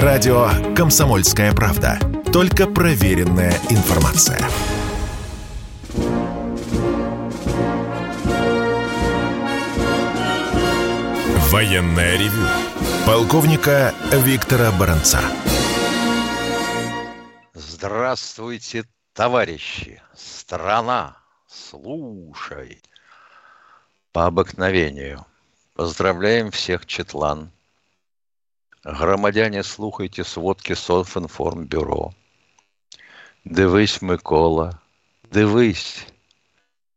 Радио 0.00 0.48
«Комсомольская 0.74 1.52
правда». 1.52 1.98
Только 2.32 2.66
проверенная 2.66 3.52
информация. 3.68 4.40
Военная 11.50 12.16
ревю. 12.16 12.42
Полковника 13.04 13.94
Виктора 14.12 14.72
Баранца. 14.72 15.20
Здравствуйте, 17.52 18.84
товарищи! 19.12 20.00
Страна, 20.14 21.18
слушай! 21.46 22.80
По 24.12 24.24
обыкновению. 24.24 25.26
Поздравляем 25.74 26.50
всех 26.50 26.86
четлан. 26.86 27.52
Громадяне, 28.84 29.62
слухайте 29.62 30.24
сводки 30.24 30.72
Софинформбюро. 30.72 32.12
Дивись, 33.44 34.02
Микола, 34.02 34.80
дивись. 35.30 36.04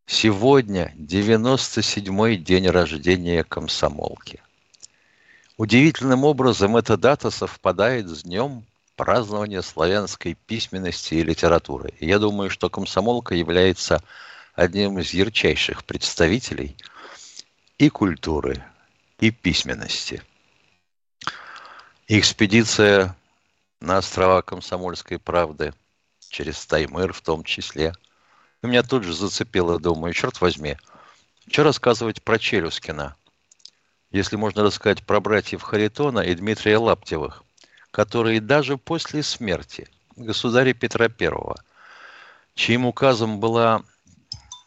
Сегодня 0.08 0.96
97-й 0.98 2.38
день 2.38 2.68
рождения 2.70 3.44
комсомолки. 3.44 4.42
Удивительным 5.58 6.24
образом 6.24 6.76
эта 6.76 6.98
дата 6.98 7.30
совпадает 7.30 8.08
с 8.08 8.24
днем 8.24 8.66
празднования 8.96 9.62
славянской 9.62 10.36
письменности 10.48 11.14
и 11.14 11.24
литературы. 11.24 11.94
Я 12.00 12.18
думаю, 12.18 12.50
что 12.50 12.68
комсомолка 12.68 13.36
является 13.36 14.02
одним 14.56 14.98
из 14.98 15.14
ярчайших 15.14 15.84
представителей 15.86 16.76
и 17.78 17.90
культуры, 17.90 18.64
и 19.20 19.30
письменности. 19.30 20.24
Экспедиция 22.08 23.16
на 23.80 23.98
острова 23.98 24.42
Комсомольской 24.42 25.20
правды, 25.20 25.74
через 26.30 26.66
Таймыр 26.66 27.14
в 27.14 27.22
том 27.22 27.44
числе. 27.44 27.94
И 28.64 28.68
меня 28.68 28.84
тут 28.84 29.04
же 29.04 29.14
зацепило, 29.14 29.80
думаю, 29.80 30.14
черт 30.14 30.42
возьми, 30.42 30.78
что 31.48 31.64
рассказывать 31.64 32.24
про 32.24 32.40
Челюскина– 32.40 33.16
если 34.16 34.38
можно 34.38 34.64
рассказать 34.64 35.06
про 35.06 35.20
братьев 35.20 35.62
Харитона 35.62 36.20
и 36.20 36.34
Дмитрия 36.36 36.78
Лаптевых, 36.78 37.44
которые 37.92 38.40
даже 38.40 38.78
после 38.78 39.22
смерти 39.24 39.90
государя 40.16 40.74
Петра 40.74 41.08
I, 41.08 41.30
чьим 42.54 42.86
указом 42.86 43.42
была 43.42 43.84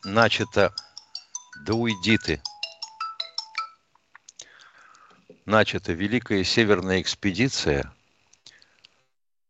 начата 0.05 0.75
«Да 1.65 1.73
уйди 1.73 2.19
ты!» 2.19 2.43
Начата 5.49 5.93
Великая 5.93 6.45
Северная 6.45 7.01
экспедиция, 7.01 7.91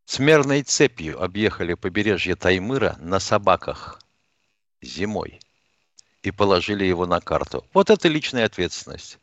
с 0.07 0.21
мерной 0.21 0.63
цепью 0.63 1.21
объехали 1.23 1.75
побережье 1.75 2.37
Таймыра 2.37 2.97
на 3.01 3.19
собаках 3.19 4.01
зимой 4.81 5.41
и 6.23 6.31
положили 6.31 6.85
его 6.85 7.05
на 7.05 7.21
карту. 7.21 7.67
Вот 7.75 7.91
это 7.91 8.09
личная 8.09 8.47
ответственность. 8.47 9.19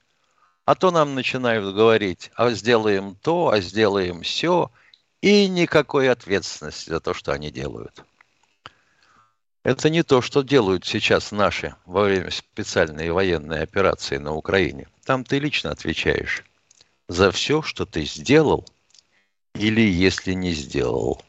А 0.65 0.75
то 0.75 0.91
нам 0.91 1.15
начинают 1.15 1.73
говорить, 1.73 2.29
а 2.35 2.51
сделаем 2.51 3.15
то, 3.15 3.49
а 3.49 3.61
сделаем 3.61 4.21
все, 4.21 4.69
и 5.21 5.47
никакой 5.47 6.09
ответственности 6.09 6.89
за 6.89 6.99
то, 6.99 7.13
что 7.13 7.31
они 7.31 7.51
делают. 7.51 8.03
Это 9.63 9.89
не 9.89 10.03
то, 10.03 10.21
что 10.21 10.41
делают 10.41 10.85
сейчас 10.85 11.31
наши 11.31 11.75
во 11.85 12.03
время 12.03 12.31
специальной 12.31 13.09
военной 13.11 13.63
операции 13.63 14.17
на 14.17 14.33
Украине. 14.33 14.87
Там 15.05 15.23
ты 15.23 15.39
лично 15.39 15.71
отвечаешь 15.71 16.43
за 17.07 17.31
все, 17.31 17.61
что 17.61 17.85
ты 17.85 18.05
сделал 18.05 18.65
или 19.53 19.81
если 19.81 20.33
не 20.33 20.53
сделал. 20.53 21.21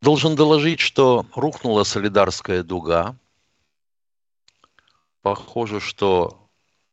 Должен 0.00 0.36
доложить, 0.36 0.80
что 0.80 1.26
рухнула 1.34 1.84
солидарская 1.84 2.62
дуга. 2.62 3.16
Похоже, 5.22 5.80
что 5.80 6.48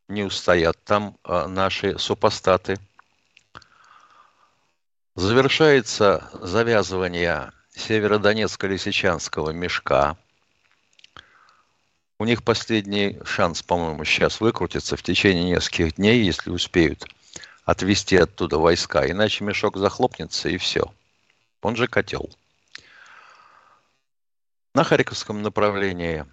не 0.08 0.24
устоят 0.24 0.78
там 0.84 1.18
а, 1.24 1.48
наши 1.48 2.00
супостаты. 2.00 2.80
Завершается 5.16 6.30
завязывание 6.34 7.52
северодонецко-лисичанского 7.76 9.52
мешка. 9.52 10.18
У 12.24 12.26
них 12.26 12.42
последний 12.42 13.20
шанс, 13.26 13.62
по-моему, 13.62 14.06
сейчас 14.06 14.40
выкрутиться 14.40 14.96
в 14.96 15.04
течение 15.04 15.44
нескольких 15.44 15.96
дней, 15.96 16.24
если 16.24 16.52
успеют 16.52 17.06
отвести 17.66 18.16
оттуда 18.16 18.60
войска. 18.60 19.06
Иначе 19.12 19.44
мешок 19.44 19.76
захлопнется 19.76 20.48
и 20.48 20.58
все. 20.58 20.94
Он 21.62 21.76
же 21.76 21.90
котел. 21.90 22.30
На 24.74 24.86
Харьковском 24.86 25.42
направлении 25.42 26.26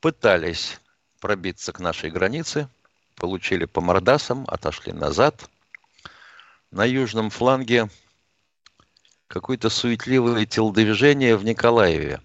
пытались 0.00 0.80
пробиться 1.20 1.72
к 1.72 1.78
нашей 1.78 2.10
границе– 2.10 2.68
получили 3.14 3.64
по 3.64 3.80
мордасам, 3.80 4.44
отошли 4.48 4.92
назад. 4.92 5.48
На 6.72 6.84
южном 6.84 7.30
фланге 7.30 7.88
какое-то 9.28 9.70
суетливое 9.70 10.46
телодвижение 10.46 11.36
в 11.36 11.44
Николаеве. 11.44 12.20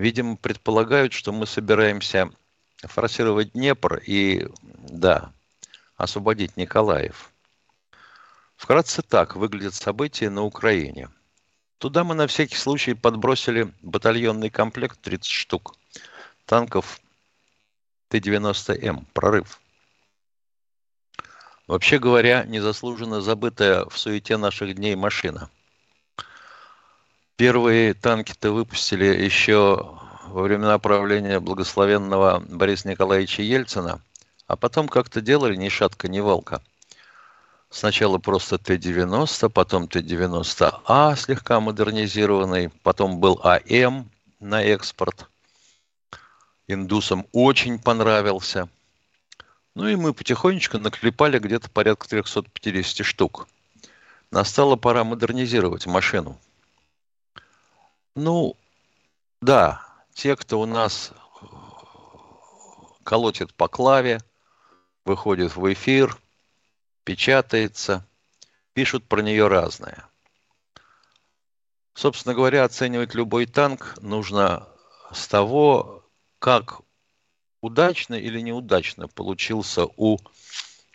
Видимо, 0.00 0.38
предполагают, 0.38 1.12
что 1.12 1.30
мы 1.30 1.46
собираемся 1.46 2.30
форсировать 2.78 3.52
Днепр 3.52 3.98
и, 3.98 4.48
да, 4.62 5.30
освободить 5.98 6.56
Николаев. 6.56 7.30
Вкратце 8.56 9.02
так 9.02 9.36
выглядят 9.36 9.74
события 9.74 10.30
на 10.30 10.42
Украине. 10.42 11.10
Туда 11.76 12.02
мы 12.02 12.14
на 12.14 12.26
всякий 12.28 12.56
случай 12.56 12.94
подбросили 12.94 13.74
батальонный 13.82 14.48
комплект 14.48 14.98
30 15.02 15.26
штук 15.26 15.76
танков 16.46 16.98
Т-90М 18.08 19.04
«Прорыв». 19.12 19.60
Вообще 21.66 21.98
говоря, 21.98 22.44
незаслуженно 22.44 23.20
забытая 23.20 23.84
в 23.84 23.98
суете 23.98 24.38
наших 24.38 24.76
дней 24.76 24.96
машина. 24.96 25.50
Первые 27.40 27.94
танки-то 27.94 28.52
выпустили 28.52 29.06
еще 29.06 29.96
во 30.26 30.42
времена 30.42 30.78
правления 30.78 31.40
благословенного 31.40 32.44
Бориса 32.46 32.86
Николаевича 32.86 33.40
Ельцина, 33.40 34.02
а 34.46 34.56
потом 34.56 34.88
как-то 34.90 35.22
делали 35.22 35.56
ни 35.56 35.70
шатка, 35.70 36.08
ни 36.08 36.20
валка. 36.20 36.60
Сначала 37.70 38.18
просто 38.18 38.58
Т-90, 38.58 39.48
потом 39.48 39.88
Т-90А 39.88 41.16
слегка 41.16 41.60
модернизированный, 41.60 42.68
потом 42.82 43.20
был 43.20 43.40
АМ 43.42 44.10
на 44.38 44.62
экспорт. 44.62 45.26
Индусам 46.68 47.26
очень 47.32 47.78
понравился– 47.78 48.68
ну 49.74 49.88
и 49.88 49.96
мы 49.96 50.12
потихонечку 50.12 50.76
наклепали 50.76 51.38
где-то 51.38 51.70
порядка 51.70 52.06
350 52.06 53.06
штук. 53.06 53.48
Настала 54.30 54.76
пора 54.76 55.04
модернизировать 55.04 55.86
машину. 55.86 56.38
Ну, 58.14 58.56
да, 59.40 59.86
те, 60.14 60.34
кто 60.36 60.60
у 60.60 60.66
нас 60.66 61.12
колотит 63.04 63.54
по 63.54 63.68
клаве, 63.68 64.20
выходит 65.04 65.54
в 65.54 65.72
эфир, 65.72 66.16
печатается, 67.04 68.06
пишут 68.72 69.06
про 69.06 69.22
нее 69.22 69.48
разное. 69.48 70.08
Собственно 71.94 72.34
говоря, 72.34 72.64
оценивать 72.64 73.14
любой 73.14 73.46
танк 73.46 73.96
нужно 74.00 74.68
с 75.12 75.28
того, 75.28 76.04
как 76.38 76.80
удачно 77.60 78.14
или 78.14 78.40
неудачно 78.40 79.06
получился 79.06 79.86
у 79.96 80.18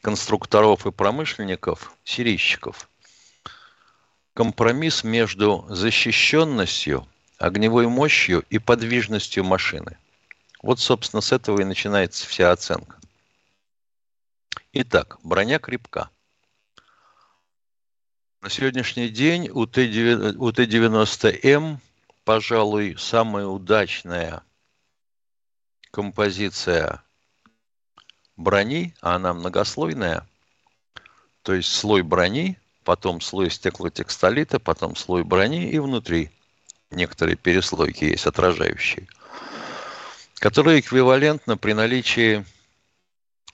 конструкторов 0.02 0.86
и 0.86 0.92
промышленников, 0.92 1.94
серийщиков, 2.04 2.90
компромисс 4.36 5.06
между 5.06 5.66
защищенностью, 5.70 7.08
огневой 7.40 7.88
мощью 7.88 8.44
и 8.50 8.60
подвижностью 8.60 9.46
машины. 9.46 9.98
Вот, 10.62 10.80
собственно, 10.80 11.22
с 11.22 11.32
этого 11.32 11.62
и 11.62 11.64
начинается 11.64 12.28
вся 12.28 12.52
оценка. 12.52 13.00
Итак, 14.74 15.18
броня 15.24 15.58
крепка. 15.58 16.10
На 18.42 18.50
сегодняшний 18.50 19.08
день 19.08 19.50
у 19.50 19.66
Т-90М, 19.66 21.78
пожалуй, 22.26 22.98
самая 23.00 23.46
удачная 23.46 24.44
композиция 25.92 27.02
брони, 28.36 28.94
а 29.00 29.16
она 29.16 29.34
многослойная, 29.34 30.28
то 31.42 31.54
есть 31.54 31.74
слой 31.74 32.02
брони, 32.02 32.60
потом 32.86 33.20
слой 33.20 33.50
стеклотекстолита, 33.50 34.60
потом 34.60 34.96
слой 34.96 35.24
брони 35.24 35.70
и 35.70 35.80
внутри 35.80 36.30
некоторые 36.92 37.36
переслойки 37.36 38.06
есть 38.06 38.28
отражающие, 38.28 39.08
которые 40.36 40.80
эквивалентно 40.80 41.58
при 41.58 41.74
наличии 41.74 42.46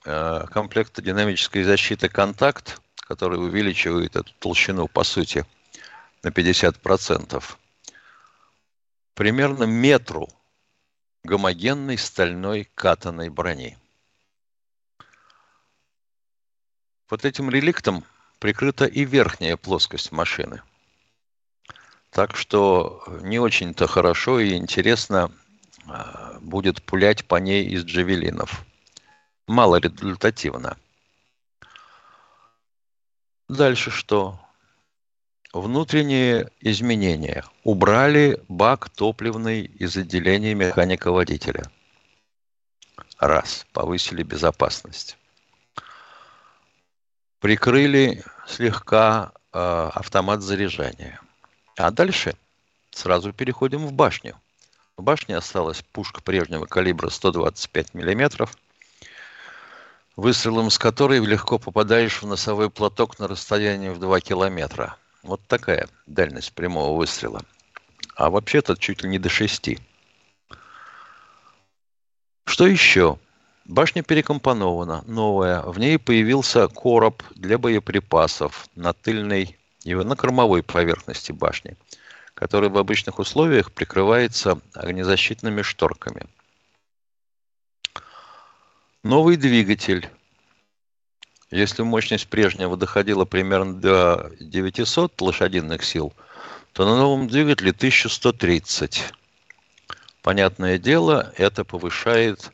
э, 0.04 0.46
комплекта 0.52 1.02
динамической 1.02 1.64
защиты 1.64 2.08
«Контакт», 2.08 2.80
который 2.96 3.38
увеличивает 3.42 4.16
эту 4.16 4.32
толщину, 4.38 4.86
по 4.86 5.02
сути, 5.02 5.46
на 6.22 6.28
50%, 6.28 7.42
примерно 9.14 9.64
метру 9.64 10.28
гомогенной 11.24 11.96
стальной 11.96 12.68
катанной 12.74 13.30
брони. 13.30 13.78
Вот 17.08 17.24
этим 17.24 17.48
реликтом 17.50 18.04
прикрыта 18.42 18.86
и 18.86 19.04
верхняя 19.04 19.56
плоскость 19.56 20.10
машины. 20.10 20.62
Так 22.10 22.36
что 22.36 23.04
не 23.20 23.38
очень-то 23.38 23.86
хорошо 23.86 24.40
и 24.40 24.56
интересно 24.56 25.30
а, 25.86 26.38
будет 26.40 26.82
пулять 26.82 27.24
по 27.24 27.36
ней 27.36 27.64
из 27.64 27.84
джавелинов. 27.84 28.66
Мало 29.46 29.76
результативно. 29.76 30.76
Дальше 33.48 33.92
что? 33.92 34.40
Внутренние 35.52 36.50
изменения. 36.58 37.44
Убрали 37.62 38.42
бак 38.48 38.88
топливный 38.88 39.62
из 39.66 39.96
отделения 39.96 40.54
механика-водителя. 40.54 41.70
Раз. 43.20 43.68
Повысили 43.72 44.24
безопасность. 44.24 45.16
Прикрыли 47.38 48.24
слегка 48.46 49.32
э, 49.52 49.90
автомат 49.94 50.42
заряжания. 50.42 51.20
А 51.76 51.90
дальше 51.90 52.34
сразу 52.90 53.32
переходим 53.32 53.86
в 53.86 53.92
башню. 53.92 54.36
В 54.96 55.02
башне 55.02 55.36
осталась 55.36 55.82
пушка 55.92 56.22
прежнего 56.22 56.66
калибра 56.66 57.08
125 57.08 57.94
миллиметров, 57.94 58.56
выстрелом 60.16 60.70
с 60.70 60.78
которой 60.78 61.24
легко 61.24 61.58
попадаешь 61.58 62.20
в 62.22 62.26
носовой 62.26 62.70
платок 62.70 63.18
на 63.18 63.28
расстоянии 63.28 63.88
в 63.88 63.98
2 63.98 64.20
километра– 64.20 64.96
вот 65.22 65.40
такая 65.46 65.88
дальность 66.06 66.52
прямого 66.52 66.96
выстрела. 66.96 67.42
А 68.16 68.28
вообще-то 68.28 68.76
чуть 68.76 69.02
ли 69.02 69.08
не 69.08 69.18
до 69.18 69.28
6. 69.28 69.78
Что 72.44 72.66
еще? 72.66 73.18
Башня 73.64 74.02
перекомпонована, 74.02 75.04
новая. 75.06 75.62
В 75.62 75.78
ней 75.78 75.98
появился 75.98 76.68
короб 76.68 77.22
для 77.34 77.58
боеприпасов 77.58 78.68
на 78.74 78.92
тыльной 78.92 79.56
и 79.84 79.94
на 79.94 80.16
кормовой 80.16 80.62
поверхности 80.62 81.32
башни, 81.32 81.76
который 82.34 82.68
в 82.68 82.78
обычных 82.78 83.18
условиях 83.18 83.72
прикрывается 83.72 84.60
огнезащитными 84.74 85.62
шторками. 85.62 86.26
Новый 89.02 89.36
двигатель 89.36 90.08
если 91.52 91.82
мощность 91.82 92.28
прежнего 92.28 92.78
доходила 92.78 93.26
примерно 93.26 93.74
до 93.74 94.32
900 94.40 95.20
лошадиных 95.20 95.84
сил, 95.84 96.14
то 96.72 96.86
на 96.86 96.96
новом 96.96 97.28
двигателе 97.28 97.72
1130. 97.72 99.12
Понятное 100.22 100.78
дело, 100.78 101.30
это 101.36 101.64
повышает 101.64 102.50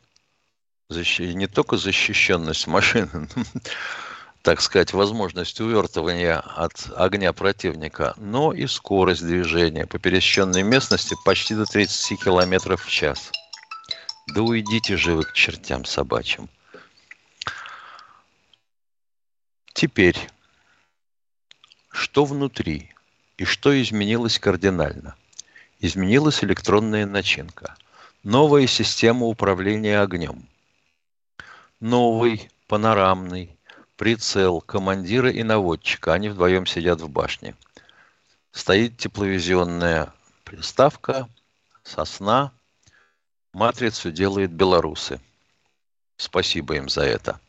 не 0.89 1.45
только 1.45 1.77
защищенность 1.77 2.65
машины, 2.65 3.27
так 4.41 4.59
сказать, 4.59 4.91
возможность 4.91 5.61
увертывания 5.61 6.37
от 6.39 6.89
огня 6.95 7.31
противника, 7.31 8.15
но 8.17 8.53
и 8.53 8.65
скорость 8.65 9.23
движения 9.23 9.85
по 9.85 9.99
пересеченной 9.99 10.63
местности 10.63 11.15
почти 11.23 11.53
до 11.53 11.65
30 11.65 12.19
км 12.19 12.75
в 12.75 12.89
час. 12.89 13.31
Да 14.33 14.41
уйдите 14.41 14.97
же 14.97 15.13
вы 15.13 15.23
к 15.25 15.33
чертям 15.33 15.85
собачьим. 15.85 16.49
Теперь, 19.73 20.17
что 21.91 22.25
внутри 22.25 22.91
и 23.37 23.45
что 23.45 23.79
изменилось 23.79 24.39
кардинально? 24.39 25.15
Изменилась 25.79 26.43
электронная 26.43 27.05
начинка, 27.05 27.75
новая 28.23 28.65
система 28.65 29.27
управления 29.27 30.01
огнем, 30.01 30.45
новый 31.79 32.49
панорамный 32.67 33.57
прицел 33.95 34.61
командира 34.61 35.29
и 35.31 35.43
наводчика, 35.43 36.13
они 36.13 36.29
вдвоем 36.29 36.65
сидят 36.65 37.01
в 37.01 37.09
башне. 37.09 37.55
Стоит 38.51 38.97
тепловизионная 38.97 40.13
приставка, 40.43 41.29
сосна, 41.83 42.51
матрицу 43.53 44.11
делают 44.11 44.51
белорусы. 44.51 45.19
Спасибо 46.17 46.75
им 46.75 46.89
за 46.89 47.03
это. 47.03 47.39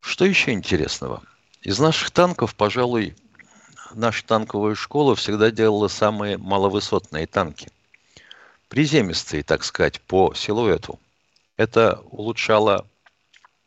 Что 0.00 0.24
еще 0.24 0.52
интересного? 0.52 1.22
Из 1.60 1.78
наших 1.78 2.10
танков, 2.10 2.54
пожалуй, 2.54 3.16
наша 3.94 4.26
танковая 4.26 4.74
школа 4.74 5.14
всегда 5.14 5.50
делала 5.50 5.88
самые 5.88 6.38
маловысотные 6.38 7.26
танки. 7.26 7.70
Приземистые, 8.68 9.42
так 9.42 9.64
сказать, 9.64 10.00
по 10.00 10.34
силуэту. 10.34 10.98
Это 11.62 12.02
улучшало 12.10 12.86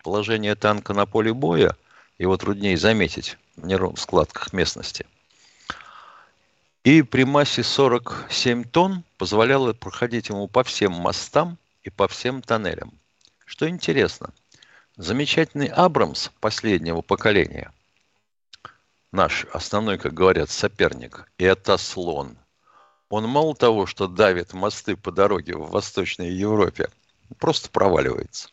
положение 0.03 0.55
танка 0.55 0.93
на 0.93 1.05
поле 1.05 1.33
боя, 1.33 1.77
его 2.17 2.35
труднее 2.35 2.77
заметить 2.77 3.37
в 3.55 3.95
складках 3.97 4.51
местности. 4.51 5.05
И 6.83 7.01
при 7.01 7.23
массе 7.23 7.63
47 7.63 8.65
тонн 8.65 9.03
позволяло 9.17 9.71
проходить 9.73 10.27
ему 10.27 10.47
по 10.49 10.63
всем 10.63 10.91
мостам 10.91 11.57
и 11.83 11.89
по 11.89 12.07
всем 12.07 12.41
тоннелям. 12.41 12.91
Что 13.45 13.69
интересно– 13.69 14.33
Замечательный 14.97 15.67
Абрамс 15.67 16.29
последнего 16.39 17.01
поколения, 17.01 17.73
наш 19.11 19.45
основной, 19.51 19.97
как 19.97 20.13
говорят, 20.13 20.49
соперник, 20.49 21.29
это 21.37 21.75
слон. 21.75 22.37
Он 23.09 23.27
мало 23.27 23.55
того, 23.55 23.87
что 23.87 24.07
давит 24.07 24.53
мосты 24.53 24.95
по 24.95 25.11
дороге 25.11 25.57
в 25.57 25.69
Восточной 25.69 26.31
Европе, 26.31 26.89
просто 27.39 27.69
проваливается. 27.69 28.49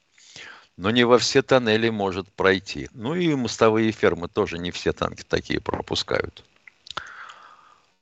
Но 0.76 0.90
не 0.90 1.04
во 1.04 1.18
все 1.18 1.42
тоннели 1.42 1.90
может 1.90 2.32
пройти. 2.32 2.88
Ну 2.92 3.14
и 3.14 3.34
мостовые 3.34 3.92
фермы 3.92 4.28
тоже 4.28 4.58
не 4.58 4.70
все 4.70 4.92
танки 4.92 5.22
такие 5.22 5.60
пропускают. 5.60 6.44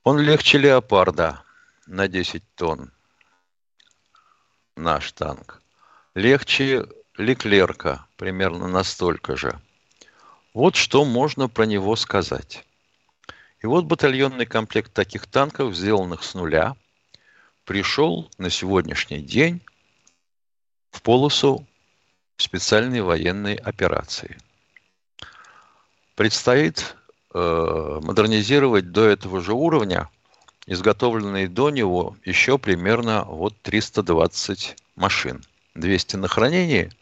Он 0.03 0.17
легче 0.19 0.57
леопарда 0.57 1.43
на 1.85 2.07
10 2.07 2.43
тонн. 2.55 2.91
Наш 4.75 5.11
танк. 5.11 5.61
Легче 6.15 6.87
Леклерка 7.17 8.05
примерно 8.15 8.67
настолько 8.67 9.35
же. 9.35 9.59
Вот 10.53 10.75
что 10.75 11.05
можно 11.05 11.47
про 11.47 11.65
него 11.65 11.95
сказать. 11.95 12.65
И 13.61 13.67
вот 13.67 13.85
батальонный 13.85 14.45
комплект 14.45 14.91
таких 14.91 15.27
танков, 15.27 15.75
сделанных 15.75 16.23
с 16.23 16.33
нуля, 16.33 16.75
пришел 17.63 18.29
на 18.37 18.49
сегодняшний 18.49 19.21
день 19.21 19.61
в 20.91 21.01
полосу 21.01 21.65
специальной 22.37 23.01
военной 23.01 23.55
операции. 23.55 24.37
Предстоит 26.15 26.95
э, 27.33 27.99
модернизировать 28.03 28.91
до 28.91 29.05
этого 29.05 29.41
же 29.41 29.53
уровня 29.53 30.09
изготовленные 30.67 31.47
до 31.47 31.71
него 31.71 32.15
еще 32.23 32.57
примерно 32.57 33.23
вот 33.23 33.55
320 33.63 34.75
машин. 34.95 35.43
200 35.73 36.17
на 36.17 36.27
хранении– 36.27 36.91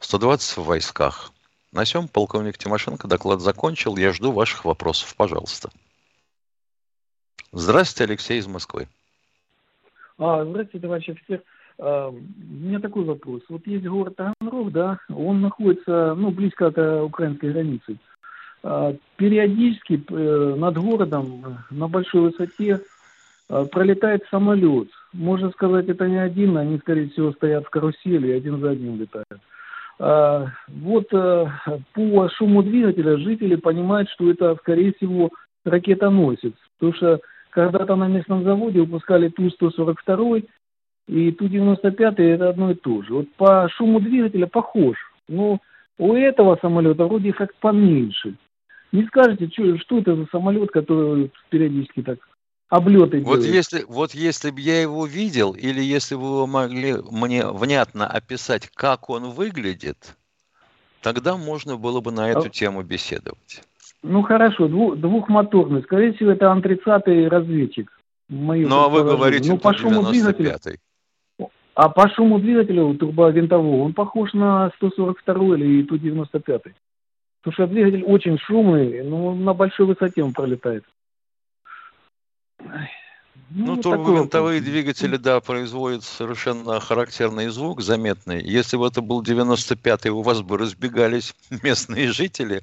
120 0.00 0.56
в 0.56 0.64
войсках. 0.64 1.32
На 1.72 1.84
всем 1.84 2.08
полковник 2.08 2.56
Тимошенко 2.56 3.08
доклад 3.08 3.40
закончил. 3.40 3.96
Я 3.96 4.12
жду 4.12 4.32
ваших 4.32 4.64
вопросов, 4.64 5.14
пожалуйста. 5.16 5.70
Здравствуйте, 7.52 8.10
Алексей 8.10 8.38
из 8.38 8.46
Москвы. 8.46 8.88
А, 10.18 10.44
здравствуйте, 10.44 10.80
товарищ 10.80 11.08
офицер. 11.08 11.42
А, 11.80 12.08
у 12.08 12.14
меня 12.14 12.80
такой 12.80 13.04
вопрос. 13.04 13.42
Вот 13.48 13.66
есть 13.66 13.86
город 13.86 14.16
Таганрог, 14.16 14.72
да, 14.72 14.98
он 15.08 15.40
находится, 15.40 16.14
ну, 16.16 16.30
близко 16.30 16.70
к 16.70 16.78
э, 16.78 17.02
украинской 17.02 17.52
границе. 17.52 17.98
А, 18.62 18.94
периодически 19.16 20.02
э, 20.10 20.54
над 20.56 20.76
городом 20.78 21.58
на 21.70 21.88
большой 21.88 22.22
высоте 22.22 22.80
э, 23.48 23.64
пролетает 23.70 24.24
самолет. 24.30 24.88
Можно 25.12 25.50
сказать, 25.50 25.88
это 25.88 26.08
не 26.08 26.18
один, 26.18 26.56
они, 26.56 26.78
скорее 26.78 27.08
всего, 27.10 27.32
стоят 27.32 27.66
в 27.66 27.70
карусели, 27.70 28.32
один 28.32 28.60
за 28.60 28.70
одним 28.70 28.98
летают. 28.98 29.40
А, 30.00 30.46
вот 30.68 31.06
э, 31.12 31.46
по 31.94 32.28
шуму 32.30 32.62
двигателя 32.62 33.16
жители 33.18 33.54
понимают, 33.54 34.08
что 34.10 34.30
это, 34.30 34.56
скорее 34.56 34.92
всего, 34.94 35.30
ракетоносец. 35.64 36.54
Потому 36.78 36.96
что 36.96 37.20
когда-то 37.50 37.96
на 37.96 38.08
местном 38.08 38.44
заводе 38.44 38.80
выпускали 38.80 39.28
Ту-142 39.28 40.46
и 41.08 41.32
Ту-95 41.32 42.22
это 42.22 42.50
одно 42.50 42.70
и 42.70 42.74
то 42.74 43.02
же. 43.02 43.14
Вот 43.14 43.32
по 43.34 43.68
шуму 43.70 44.00
двигателя 44.00 44.46
похож. 44.46 44.96
Но 45.26 45.58
у 45.98 46.14
этого 46.14 46.56
самолета 46.60 47.04
вроде 47.06 47.32
как 47.32 47.54
поменьше. 47.56 48.34
Не 48.92 49.04
скажете, 49.06 49.48
что, 49.52 49.78
что 49.78 49.98
это 49.98 50.16
за 50.16 50.26
самолет, 50.30 50.70
который 50.70 51.32
периодически 51.50 52.02
так 52.02 52.18
облеты 52.68 53.22
вот 53.22 53.40
делает. 53.40 53.54
если 53.54 53.84
вот 53.88 54.12
если 54.12 54.50
бы 54.50 54.60
я 54.60 54.82
его 54.82 55.06
видел 55.06 55.52
или 55.52 55.80
если 55.80 56.14
бы 56.14 56.40
вы 56.40 56.46
могли 56.46 56.96
мне 57.10 57.46
внятно 57.46 58.06
описать 58.06 58.68
как 58.74 59.08
он 59.08 59.30
выглядит 59.30 60.14
Тогда 61.02 61.36
можно 61.36 61.76
было 61.76 62.00
бы 62.00 62.10
на 62.10 62.28
эту 62.28 62.46
а... 62.46 62.50
тему 62.50 62.82
беседовать. 62.82 63.62
Ну 64.02 64.22
хорошо, 64.22 64.68
двух, 64.68 64.96
двухмоторный. 64.96 65.82
Скорее 65.82 66.12
всего, 66.12 66.30
это 66.30 66.50
антрицатый 66.50 67.28
разведчик. 67.28 67.90
Ну 68.28 68.80
а 68.80 68.88
вы 68.88 69.04
говорите, 69.04 69.50
ну, 69.50 69.58
по 69.58 69.74
шуму 69.74 70.04
двигателя. 70.04 70.58
А 71.78 71.88
по 71.88 72.08
шуму 72.08 72.40
двигателя 72.40 72.92
турбовинтового 72.92 73.84
он 73.84 73.94
похож 73.94 74.32
на 74.32 74.72
142 74.78 75.56
или 75.58 75.84
Ту-95. 75.84 76.42
Потому 76.42 77.52
что 77.52 77.68
двигатель 77.68 78.02
очень 78.02 78.36
шумный, 78.36 79.04
но 79.04 79.32
на 79.32 79.54
большой 79.54 79.86
высоте 79.86 80.24
он 80.24 80.32
пролетает. 80.32 80.82
Ну, 82.58 82.96
ну 83.50 83.76
турбовинтовые 83.76 84.60
двигатели, 84.60 85.16
да, 85.18 85.40
производят 85.40 86.02
совершенно 86.02 86.80
характерный 86.80 87.46
звук, 87.46 87.80
заметный. 87.80 88.42
Если 88.42 88.76
бы 88.76 88.88
это 88.88 89.00
был 89.00 89.22
95-й, 89.22 90.10
у 90.10 90.22
вас 90.22 90.42
бы 90.42 90.58
разбегались 90.58 91.32
местные 91.62 92.10
жители, 92.10 92.62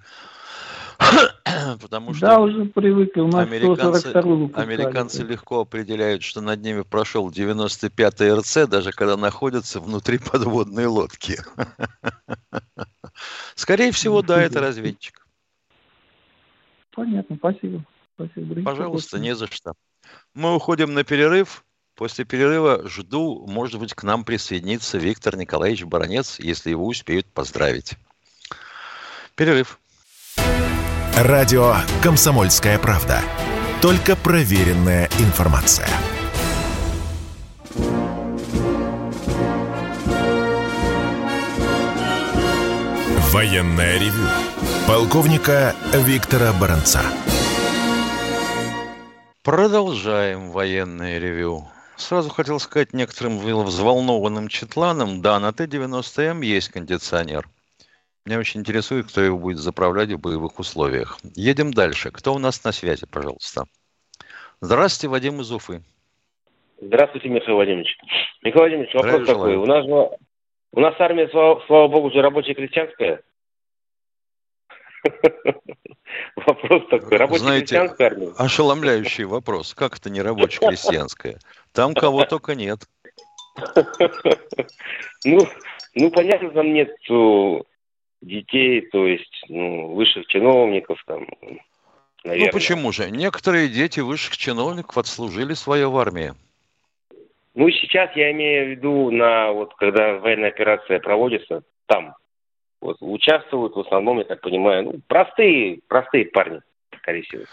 потому 1.81 2.13
что 2.13 2.25
да, 2.25 2.39
уже 2.39 2.65
привыкли. 2.65 3.21
У 3.21 3.27
нас 3.27 3.47
американцы, 3.47 4.07
американцы 4.07 5.23
легко 5.23 5.61
определяют, 5.61 6.23
что 6.23 6.41
над 6.41 6.61
ними 6.61 6.81
прошел 6.81 7.29
95-й 7.29 8.39
РЦ, 8.39 8.69
даже 8.69 8.91
когда 8.91 9.17
находятся 9.17 9.79
внутри 9.79 10.17
подводной 10.17 10.85
лодки. 10.85 11.39
Скорее 13.55 13.91
всего, 13.91 14.21
да, 14.21 14.41
это 14.41 14.59
разведчик. 14.59 15.27
Понятно, 16.93 17.35
спасибо. 17.35 17.83
спасибо 18.15 18.63
Пожалуйста, 18.63 19.19
не 19.19 19.35
за 19.35 19.47
что. 19.47 19.73
Мы 20.33 20.55
уходим 20.55 20.93
на 20.93 21.03
перерыв. 21.03 21.63
После 21.95 22.25
перерыва 22.25 22.89
жду, 22.89 23.45
может 23.47 23.79
быть, 23.79 23.93
к 23.93 24.03
нам 24.03 24.25
присоединится 24.25 24.97
Виктор 24.97 25.37
Николаевич 25.37 25.85
Баранец, 25.85 26.39
если 26.39 26.71
его 26.71 26.85
успеют 26.85 27.25
поздравить. 27.27 27.93
Перерыв. 29.35 29.79
Радио 31.17 31.75
«Комсомольская 32.03 32.77
правда». 32.77 33.21
Только 33.81 34.17
проверенная 34.17 35.07
информация. 35.19 35.87
Военная 43.31 43.97
ревю. 43.97 44.27
Полковника 44.89 45.73
Виктора 45.93 46.51
Баранца. 46.51 46.99
Продолжаем 49.41 50.51
военное 50.51 51.17
ревю. 51.17 51.65
Сразу 51.95 52.29
хотел 52.29 52.59
сказать 52.59 52.91
некоторым 52.91 53.39
взволнованным 53.39 54.49
четланам, 54.49 55.21
да, 55.21 55.39
на 55.39 55.53
Т-90М 55.53 56.43
есть 56.43 56.67
кондиционер. 56.67 57.47
Меня 58.25 58.39
очень 58.39 58.61
интересует, 58.61 59.05
кто 59.07 59.21
его 59.21 59.37
будет 59.37 59.59
заправлять 59.59 60.09
в 60.09 60.19
боевых 60.19 60.57
условиях. 60.57 61.19
Едем 61.35 61.71
дальше. 61.71 62.09
Кто 62.09 62.33
у 62.33 62.39
нас 62.39 62.63
на 62.63 62.71
связи, 62.71 63.05
пожалуйста? 63.05 63.65
Здравствуйте, 64.61 65.09
Вадим 65.09 65.41
из 65.41 65.51
Уфы. 65.51 65.83
Здравствуйте, 66.81 67.29
Михаил 67.29 67.57
Владимирович. 67.57 67.95
Михаил 68.41 68.63
Владимирович, 68.63 68.93
вопрос 68.95 69.21
Здравия 69.21 69.33
такой. 69.33 69.55
У 69.57 69.65
нас, 69.67 69.85
у 70.71 70.79
нас 70.79 70.95
армия, 70.97 71.29
слава, 71.29 71.63
слава 71.67 71.87
богу, 71.87 72.09
же 72.09 72.21
рабочая 72.21 72.55
крестьянская. 72.55 73.21
Вопрос 76.35 76.83
такой. 76.89 77.17
Рабочая 77.17 77.43
Знаете, 77.43 77.77
армия? 77.77 78.33
ошеломляющий 78.37 79.25
вопрос. 79.25 79.75
Как 79.75 79.97
это 79.97 80.09
не 80.09 80.21
рабочая 80.21 80.67
крестьянская? 80.67 81.37
Там 81.73 81.93
кого 81.93 82.25
только 82.25 82.55
нет. 82.55 82.79
Ну, 85.27 85.39
ну 85.95 86.11
понятно, 86.11 86.51
там 86.51 86.71
нет 86.71 86.89
детей, 88.21 88.81
то 88.81 89.05
есть 89.05 89.43
ну, 89.49 89.93
высших 89.93 90.27
чиновников 90.27 91.01
там. 91.05 91.27
Наверное. 92.23 92.47
Ну 92.47 92.51
почему 92.51 92.91
же? 92.91 93.11
Некоторые 93.11 93.69
дети 93.69 93.99
высших 93.99 94.37
чиновников 94.37 94.97
отслужили 94.97 95.53
свое 95.53 95.89
в 95.89 95.97
армии. 95.97 96.33
Ну 97.53 97.69
сейчас 97.69 98.15
я 98.15 98.31
имею 98.31 98.65
в 98.65 98.69
виду 98.71 99.11
на 99.11 99.51
вот 99.51 99.73
когда 99.75 100.15
военная 100.15 100.49
операция 100.49 100.99
проводится, 100.99 101.63
там 101.85 102.15
вот, 102.81 102.97
участвуют 102.99 103.75
в 103.75 103.79
основном, 103.79 104.19
я 104.19 104.25
так 104.25 104.41
понимаю, 104.41 104.83
ну, 104.83 104.93
простые, 105.07 105.79
простые 105.87 106.25
парни, 106.25 106.61
скорее 106.97 107.23
всего. 107.23 107.43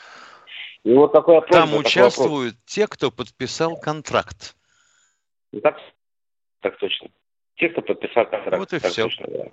И 0.84 0.92
вот 0.92 1.12
такой 1.12 1.36
вопрос, 1.36 1.56
Там 1.56 1.74
участвуют 1.74 2.54
вопрос. 2.54 2.64
те, 2.66 2.86
кто 2.86 3.10
подписал 3.10 3.76
контракт. 3.76 4.56
Ну, 5.52 5.60
так, 5.60 5.78
так 6.60 6.76
точно. 6.78 7.08
Те, 7.56 7.68
кто 7.68 7.82
подписал 7.82 8.26
контракт. 8.26 8.58
Вот 8.58 8.72
и 8.72 8.78
все. 8.80 9.04
Точно, 9.04 9.26
да. 9.28 9.44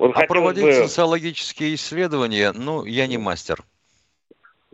Вот 0.00 0.16
а 0.16 0.26
проводить 0.26 0.64
бы... 0.64 0.72
социологические 0.72 1.74
исследования, 1.74 2.52
ну, 2.52 2.86
я 2.86 3.06
не 3.06 3.18
мастер. 3.18 3.62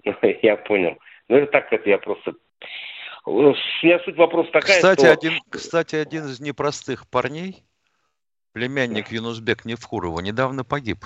Я 0.42 0.56
понял. 0.56 0.96
Ну, 1.28 1.36
это 1.38 1.50
так, 1.50 1.72
это 1.72 1.90
я 1.90 1.98
просто... 1.98 2.34
У 3.24 3.40
меня 3.82 3.98
суть 4.04 4.16
вопроса 4.16 4.52
такая, 4.52 4.76
кстати, 4.76 5.00
что... 5.00 5.12
Один, 5.12 5.40
кстати, 5.50 5.96
один 5.96 6.26
из 6.26 6.38
непростых 6.38 7.10
парней, 7.10 7.64
племянник 8.52 9.10
Юнусбек 9.10 9.64
Невхурова, 9.64 10.20
недавно 10.20 10.62
погиб. 10.62 11.04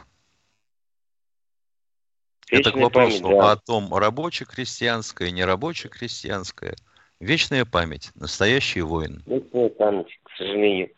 Вечная 2.51 2.61
Это 2.61 2.73
к 2.73 2.83
вопросу 2.83 3.23
память, 3.23 3.39
да. 3.39 3.53
о 3.53 3.57
том, 3.57 3.95
рабоче-крестьянское, 3.95 5.31
нерабоче-крестьянское. 5.31 6.77
Вечная 7.21 7.65
память, 7.65 8.11
настоящий 8.15 8.83
воин. 8.83 9.23
Вечная 9.25 9.71
память, 9.71 10.21
к 10.25 10.37
сожалению. 10.37 10.91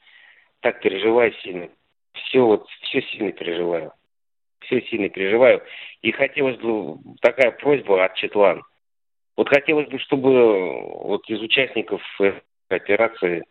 Так 0.59 0.81
переживаю 0.81 1.33
сильно. 1.45 1.69
Все 2.13 2.41
вот, 2.41 2.67
все 2.83 3.03
сильно 3.03 3.33
переживаю. 3.33 3.93
Все 4.61 4.81
сильно 4.83 5.09
переживаю. 5.09 5.63
И 6.03 6.13
хотелось 6.13 6.59
бы, 6.59 6.99
такая 7.21 7.51
просьба 7.53 8.05
от 8.05 8.15
Четлан. 8.15 8.63
Вот 9.37 9.49
хотелось 9.49 9.89
бы, 9.89 9.99
чтобы 9.99 10.83
вот 11.05 11.29
из 11.29 11.41
участников 11.41 12.03
операции 12.69 13.45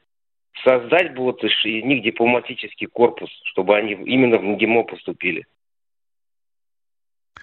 создать 0.63 1.13
бы 1.15 1.23
вот 1.23 1.43
из 1.43 1.83
них 1.83 2.03
дипломатический 2.03 2.85
корпус, 2.85 3.29
чтобы 3.45 3.75
они 3.75 3.93
именно 3.93 4.37
в 4.37 4.43
МГИМО 4.43 4.83
поступили. 4.83 5.45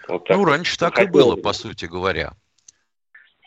Вот 0.09 0.25
так 0.27 0.37
ну, 0.37 0.45
раньше 0.45 0.79
так 0.79 0.99
и 1.01 1.07
было, 1.07 1.37
по 1.37 1.53
сути 1.53 1.87
говоря. 1.87 2.33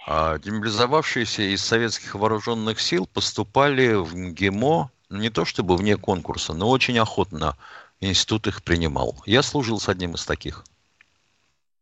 А 0.05 0.37
демобилизовавшиеся 0.39 1.43
из 1.53 1.63
советских 1.63 2.15
вооруженных 2.15 2.79
сил 2.79 3.07
поступали 3.07 3.93
в 3.93 4.15
МГИМО, 4.15 4.91
не 5.11 5.29
то 5.29 5.45
чтобы 5.45 5.75
вне 5.75 5.97
конкурса, 5.97 6.53
но 6.53 6.69
очень 6.69 6.97
охотно 6.97 7.57
институт 7.99 8.47
их 8.47 8.63
принимал. 8.63 9.15
Я 9.25 9.43
служил 9.43 9.79
с 9.79 9.89
одним 9.89 10.15
из 10.15 10.25
таких. 10.25 10.63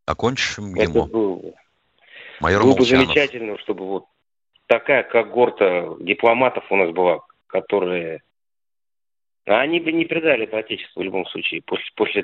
Окончившим. 0.05 0.75
Это 0.75 0.91
было, 0.91 1.53
Майор 2.39 2.63
было 2.63 2.75
бы 2.75 2.85
замечательно, 2.85 3.57
чтобы 3.59 3.85
вот 3.85 4.05
такая 4.65 5.03
когорта 5.03 5.95
дипломатов 5.99 6.65
у 6.69 6.75
нас 6.75 6.91
была, 6.91 7.21
которые... 7.47 8.21
А 9.45 9.61
они 9.61 9.79
бы 9.79 9.91
не 9.91 10.05
предали 10.05 10.43
это 10.43 10.57
Отечество 10.57 10.99
в 10.99 11.03
любом 11.03 11.25
случае, 11.27 11.61
после, 11.61 11.85
после, 11.95 12.23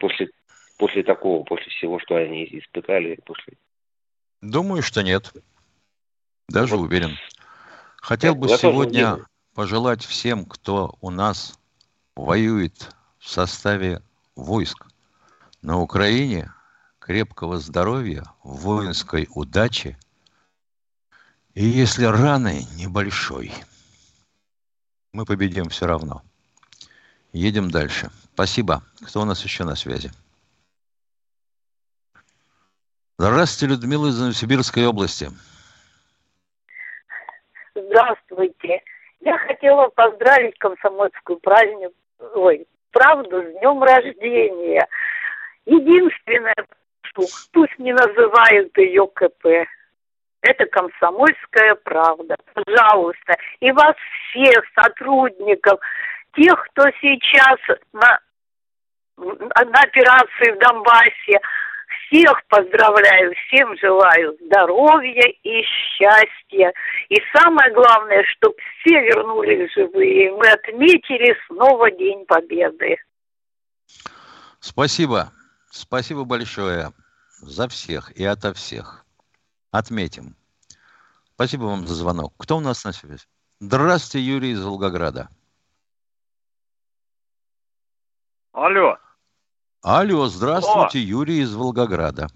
после, 0.00 0.28
после 0.78 1.02
такого, 1.02 1.44
после 1.44 1.70
всего, 1.70 1.98
что 2.00 2.16
они 2.16 2.44
испытали. 2.44 3.18
После... 3.24 3.54
Думаю, 4.40 4.82
что 4.82 5.02
нет. 5.02 5.32
Даже 6.48 6.76
вот. 6.76 6.84
уверен. 6.84 7.16
Хотел 7.96 8.34
бы 8.34 8.48
сегодня 8.48 9.26
пожелать 9.56 10.04
всем, 10.04 10.44
кто 10.44 10.96
у 11.00 11.10
нас 11.10 11.58
воюет 12.14 12.94
в 13.18 13.28
составе 13.28 14.00
войск 14.36 14.86
на 15.62 15.80
Украине, 15.80 16.52
крепкого 17.00 17.58
здоровья, 17.58 18.22
воинской 18.44 19.28
удачи 19.34 19.98
и, 21.54 21.64
если 21.64 22.04
раны, 22.04 22.64
небольшой– 22.76 23.52
мы 25.16 25.24
победим 25.24 25.70
все 25.70 25.86
равно. 25.86 26.22
Едем 27.32 27.70
дальше. 27.70 28.10
Спасибо. 28.34 28.82
Кто 29.06 29.22
у 29.22 29.24
нас 29.24 29.42
еще 29.42 29.64
на 29.64 29.74
связи? 29.74 30.10
Здравствуйте, 33.16 33.72
Людмила 33.72 34.08
из 34.08 34.20
Новосибирской 34.20 34.86
области. 34.86 35.30
Здравствуйте. 37.74 38.82
Я 39.26 39.38
хотела 39.38 39.88
поздравить 39.88 40.56
комсомольскую 40.58 41.40
праздник, 41.40 41.90
ой, 42.36 42.64
правду 42.92 43.42
с 43.42 43.58
днем 43.58 43.82
рождения. 43.82 44.86
Единственное, 45.64 46.54
что 47.02 47.24
пусть 47.52 47.76
не 47.80 47.92
называют 47.92 48.78
ее 48.78 49.08
КП. 49.08 49.66
Это 50.42 50.66
комсомольская 50.66 51.74
правда. 51.74 52.36
Пожалуйста. 52.54 53.34
И 53.58 53.72
вас 53.72 53.96
всех 54.30 54.62
сотрудников, 54.80 55.80
тех, 56.36 56.64
кто 56.68 56.84
сейчас 57.00 57.58
на, 57.92 58.20
на 59.16 59.80
операции 59.80 60.52
в 60.52 60.58
Донбассе, 60.60 61.40
всех 62.06 62.46
поздравляю, 62.48 63.34
всем 63.46 63.76
желаю 63.78 64.36
здоровья 64.44 65.28
и 65.42 65.62
счастья. 65.62 66.72
И 67.08 67.16
самое 67.34 67.72
главное, 67.72 68.24
чтобы 68.36 68.56
все 68.80 69.00
вернулись 69.02 69.72
живые. 69.74 70.32
Мы 70.32 70.48
отметили 70.48 71.36
снова 71.46 71.90
День 71.90 72.24
Победы. 72.26 72.96
Спасибо. 74.60 75.32
Спасибо 75.70 76.24
большое 76.24 76.92
за 77.40 77.68
всех 77.68 78.10
и 78.12 78.24
ото 78.24 78.52
всех. 78.54 79.04
Отметим. 79.70 80.36
Спасибо 81.34 81.64
вам 81.64 81.86
за 81.86 81.94
звонок. 81.94 82.32
Кто 82.38 82.56
у 82.56 82.60
нас 82.60 82.84
на 82.84 82.92
связи? 82.92 83.26
Здравствуйте, 83.60 84.26
Юрий 84.26 84.52
из 84.52 84.64
Волгограда. 84.64 85.28
Алло. 88.52 88.96
Алло, 89.88 90.26
здравствуйте, 90.26 90.98
О! 90.98 91.02
Юрий 91.02 91.42
из 91.42 91.54
Волгограда. 91.54 92.26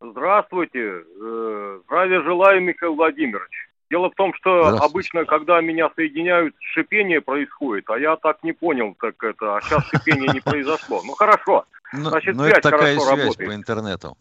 Здравствуйте. 0.00 1.02
Э, 1.20 1.80
здравия 1.84 2.22
желаю, 2.22 2.62
Михаил 2.62 2.94
Владимирович. 2.94 3.68
Дело 3.90 4.08
в 4.08 4.14
том, 4.14 4.32
что 4.34 4.68
обычно, 4.68 5.24
когда 5.24 5.60
меня 5.60 5.90
соединяют, 5.96 6.54
шипение 6.60 7.20
происходит, 7.20 7.90
а 7.90 7.98
я 7.98 8.14
так 8.14 8.44
не 8.44 8.52
понял, 8.52 8.94
как 8.94 9.20
это, 9.24 9.56
а 9.56 9.60
сейчас 9.62 9.84
шипение 9.88 10.28
не 10.32 10.38
произошло. 10.38 11.02
Ну 11.04 11.14
хорошо, 11.14 11.64
ну, 11.92 12.04
значит, 12.04 12.36
но, 12.36 12.44
связь 12.44 12.58
это 12.58 12.70
такая 12.70 12.94
хорошо 12.94 13.06
связь 13.06 13.18
работает. 13.24 13.50
по 13.50 13.54
интернету. 13.56 14.18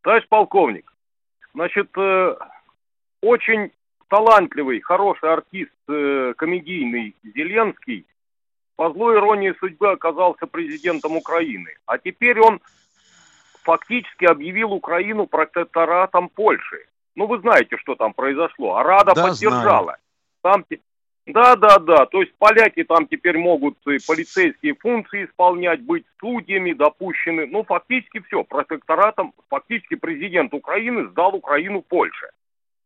Товарищ 0.00 0.26
полковник, 0.26 0.90
значит, 1.52 1.90
э, 1.98 2.34
очень 3.20 3.72
талантливый, 4.08 4.80
хороший 4.80 5.30
артист, 5.34 5.70
э, 5.90 6.32
комедийный 6.38 7.14
Зеленский, 7.22 8.06
по 8.76 8.90
злой 8.92 9.16
иронии 9.18 9.54
судьбы 9.60 9.92
оказался 9.92 10.46
президентом 10.46 11.16
Украины. 11.16 11.76
А 11.86 11.98
теперь 11.98 12.40
он 12.40 12.60
фактически 13.62 14.24
объявил 14.24 14.72
Украину 14.72 15.26
протекторатом 15.26 16.28
Польши. 16.28 16.86
Ну, 17.14 17.26
вы 17.26 17.38
знаете, 17.40 17.76
что 17.76 17.94
там 17.94 18.14
произошло. 18.14 18.76
А 18.76 18.82
Рада 18.82 19.12
да, 19.14 19.28
поддержала. 19.28 19.98
Там, 20.40 20.64
да, 21.26 21.56
да, 21.56 21.78
да. 21.78 22.06
То 22.06 22.22
есть 22.22 22.34
поляки 22.38 22.84
там 22.84 23.06
теперь 23.06 23.38
могут 23.38 23.76
и 23.86 23.98
полицейские 24.06 24.74
функции 24.74 25.26
исполнять, 25.26 25.82
быть 25.82 26.04
судьями, 26.18 26.72
допущены. 26.72 27.46
Ну, 27.46 27.64
фактически 27.64 28.20
все. 28.20 28.42
Протекторатом, 28.44 29.34
фактически 29.48 29.94
президент 29.94 30.54
Украины 30.54 31.08
сдал 31.10 31.34
Украину 31.34 31.82
Польше. 31.82 32.30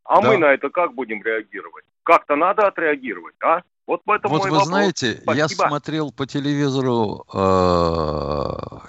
А 0.05 0.21
да. 0.21 0.29
мы 0.29 0.39
на 0.39 0.53
это 0.53 0.71
как 0.71 0.95
будем 0.95 1.23
реагировать? 1.23 1.85
Как-то 2.03 2.37
надо 2.37 2.67
отреагировать, 2.67 3.35
а? 3.43 3.63
Вот, 3.87 4.03
поэтому 4.05 4.35
вот 4.35 4.45
вы 4.45 4.51
вопрос. 4.51 4.69
знаете, 4.69 5.21
Спасибо. 5.23 5.35
я 5.35 5.49
смотрел 5.49 6.11
по 6.11 6.27
телевизору 6.27 7.25
э, 7.33 7.37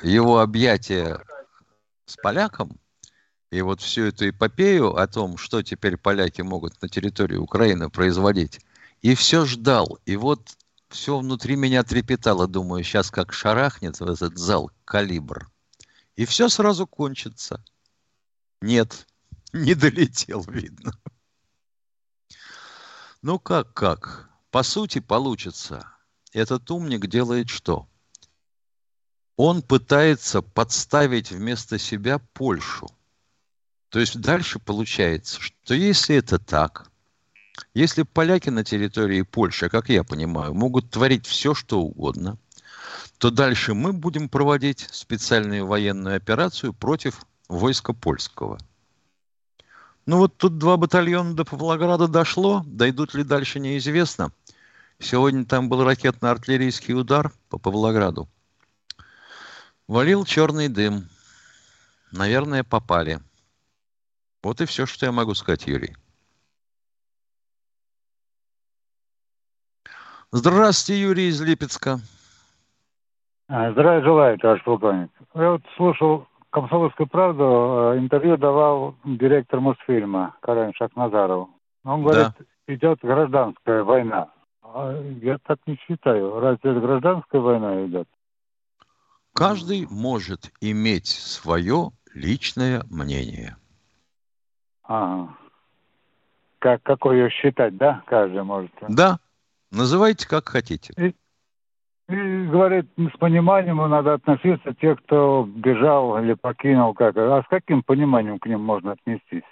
его 0.04 0.40
объятия 0.40 1.24
с 2.06 2.16
поляком, 2.16 2.80
и 3.52 3.62
вот 3.62 3.82
всю 3.82 4.06
эту 4.06 4.30
эпопею 4.30 4.96
о 4.96 5.08
том, 5.08 5.38
что 5.38 5.62
теперь 5.62 5.98
поляки 5.98 6.42
могут 6.42 6.82
на 6.82 6.90
территории 6.90 7.38
Украины 7.38 7.90
производить, 7.90 8.60
и 9.02 9.14
все 9.14 9.46
ждал. 9.46 10.00
И 10.06 10.16
вот 10.16 10.58
все 10.90 11.18
внутри 11.18 11.56
меня 11.56 11.84
трепетало, 11.84 12.48
думаю, 12.48 12.84
сейчас 12.84 13.12
как 13.12 13.34
шарахнет 13.34 14.00
в 14.00 14.10
этот 14.10 14.38
зал 14.38 14.72
калибр. 14.84 15.48
И 16.16 16.26
все 16.26 16.50
сразу 16.50 16.88
кончится. 16.88 17.64
Нет, 18.62 19.06
не 19.54 19.76
долетел, 19.76 20.44
видно. 20.48 20.92
Ну 23.22 23.38
как, 23.40 23.74
как? 23.74 24.30
По 24.58 24.64
сути 24.64 24.98
получится. 24.98 25.86
Этот 26.34 26.72
умник 26.72 27.06
делает 27.06 27.48
что? 27.48 27.88
Он 29.36 29.62
пытается 29.62 30.42
подставить 30.42 31.30
вместо 31.30 31.78
себя 31.78 32.18
Польшу. 32.34 32.90
То 33.90 34.00
есть 34.00 34.20
дальше 34.20 34.58
получается, 34.58 35.40
что 35.40 35.76
если 35.76 36.16
это 36.16 36.40
так, 36.40 36.90
если 37.76 38.02
поляки 38.02 38.50
на 38.50 38.64
территории 38.64 39.22
Польши, 39.22 39.70
как 39.70 39.90
я 39.90 40.04
понимаю, 40.04 40.56
могут 40.56 40.90
творить 40.90 41.28
все, 41.28 41.54
что 41.54 41.82
угодно, 41.82 42.40
то 43.20 43.30
дальше 43.30 43.76
мы 43.76 43.94
будем 43.94 44.28
проводить 44.28 44.88
специальную 44.92 45.68
военную 45.68 46.16
операцию 46.16 46.74
против 46.74 47.28
войска 47.48 47.94
польского. 47.94 48.58
Ну 50.08 50.18
вот 50.18 50.36
тут 50.38 50.58
два 50.58 50.78
батальона 50.78 51.36
до 51.36 51.46
Павлограда 51.46 52.08
дошло, 52.08 52.64
дойдут 52.66 53.14
ли 53.14 53.24
дальше 53.24 53.60
неизвестно. 53.60 54.32
Сегодня 55.00 55.46
там 55.46 55.70
был 55.70 55.84
ракетно-артиллерийский 55.84 56.94
удар 56.94 57.32
по 57.50 57.60
Павлограду. 57.60 58.28
Валил 59.88 60.26
черный 60.26 60.70
дым. 60.70 61.08
Наверное, 62.12 62.64
попали. 62.64 63.20
Вот 64.44 64.60
и 64.62 64.66
все, 64.66 64.86
что 64.86 65.06
я 65.06 65.12
могу 65.12 65.34
сказать, 65.34 65.68
Юрий. 65.68 65.96
Здравствуйте, 70.32 71.02
Юрий 71.02 71.28
из 71.30 71.42
Липецка. 71.42 72.00
А, 73.48 73.72
здравия 73.72 74.04
желаю, 74.04 74.38
товарищ 74.38 74.64
полковник. 74.64 75.10
Я 75.34 75.52
вот 75.52 75.62
слушал 75.78 76.28
«Комсомольскую 76.50 77.08
правду», 77.08 77.94
э, 77.94 78.00
интервью 78.00 78.36
давал 78.36 78.96
директор 79.06 79.62
Мосфильма 79.62 80.36
Карен 80.42 80.74
Шахназаров. 80.74 81.50
Он 81.86 82.04
говорит, 82.04 82.34
да. 82.38 82.74
идет 82.74 83.00
гражданская 83.02 83.84
война. 83.84 84.30
А 84.74 84.94
я 85.22 85.38
так 85.40 85.60
не 85.66 85.78
считаю. 85.78 86.40
Разве 86.40 86.72
это 86.72 86.80
гражданская 86.80 87.42
война 87.42 87.86
идет? 87.86 88.08
Каждый 89.34 89.88
может 89.90 90.52
иметь 90.62 91.08
свое 91.08 91.92
личное 92.14 92.84
мнение. 92.90 93.56
Ага. 94.84 95.38
Как, 96.60 96.82
какое 96.84 97.30
считать, 97.30 97.78
да? 97.78 98.04
Каждый 98.08 98.44
может. 98.44 98.72
Да. 98.90 99.20
Называйте 99.72 100.28
как 100.28 100.50
хотите. 100.50 100.94
И, 100.98 101.16
и 102.12 102.46
говорит, 102.48 102.88
с 102.98 103.18
пониманием 103.18 103.78
надо 103.78 104.16
относиться 104.16 104.74
тех, 104.74 105.02
кто 105.04 105.48
бежал 105.48 106.18
или 106.22 106.34
покинул. 106.34 106.94
Как, 106.94 107.16
а 107.18 107.44
с 107.44 107.48
каким 107.48 107.84
пониманием 107.84 108.40
к 108.40 108.48
ним 108.48 108.62
можно 108.62 108.94
отнестись? 108.94 109.44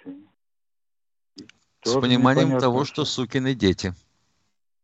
С 1.84 1.94
Тоже 1.94 2.02
пониманием 2.02 2.60
того, 2.60 2.86
что 2.86 3.06
сукины 3.06 3.54
дети. 3.54 3.94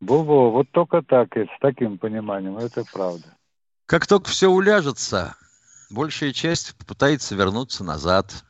Бо-бо, 0.01 0.49
вот 0.49 0.69
только 0.71 1.03
так, 1.03 1.37
с 1.37 1.59
таким 1.61 1.99
пониманием, 1.99 2.57
это 2.57 2.83
правда. 2.91 3.37
Как 3.85 4.07
только 4.07 4.29
все 4.29 4.49
уляжется, 4.49 5.35
большая 5.91 6.33
часть 6.33 6.75
попытается 6.75 7.35
вернуться 7.35 7.83
назад. 7.83 8.43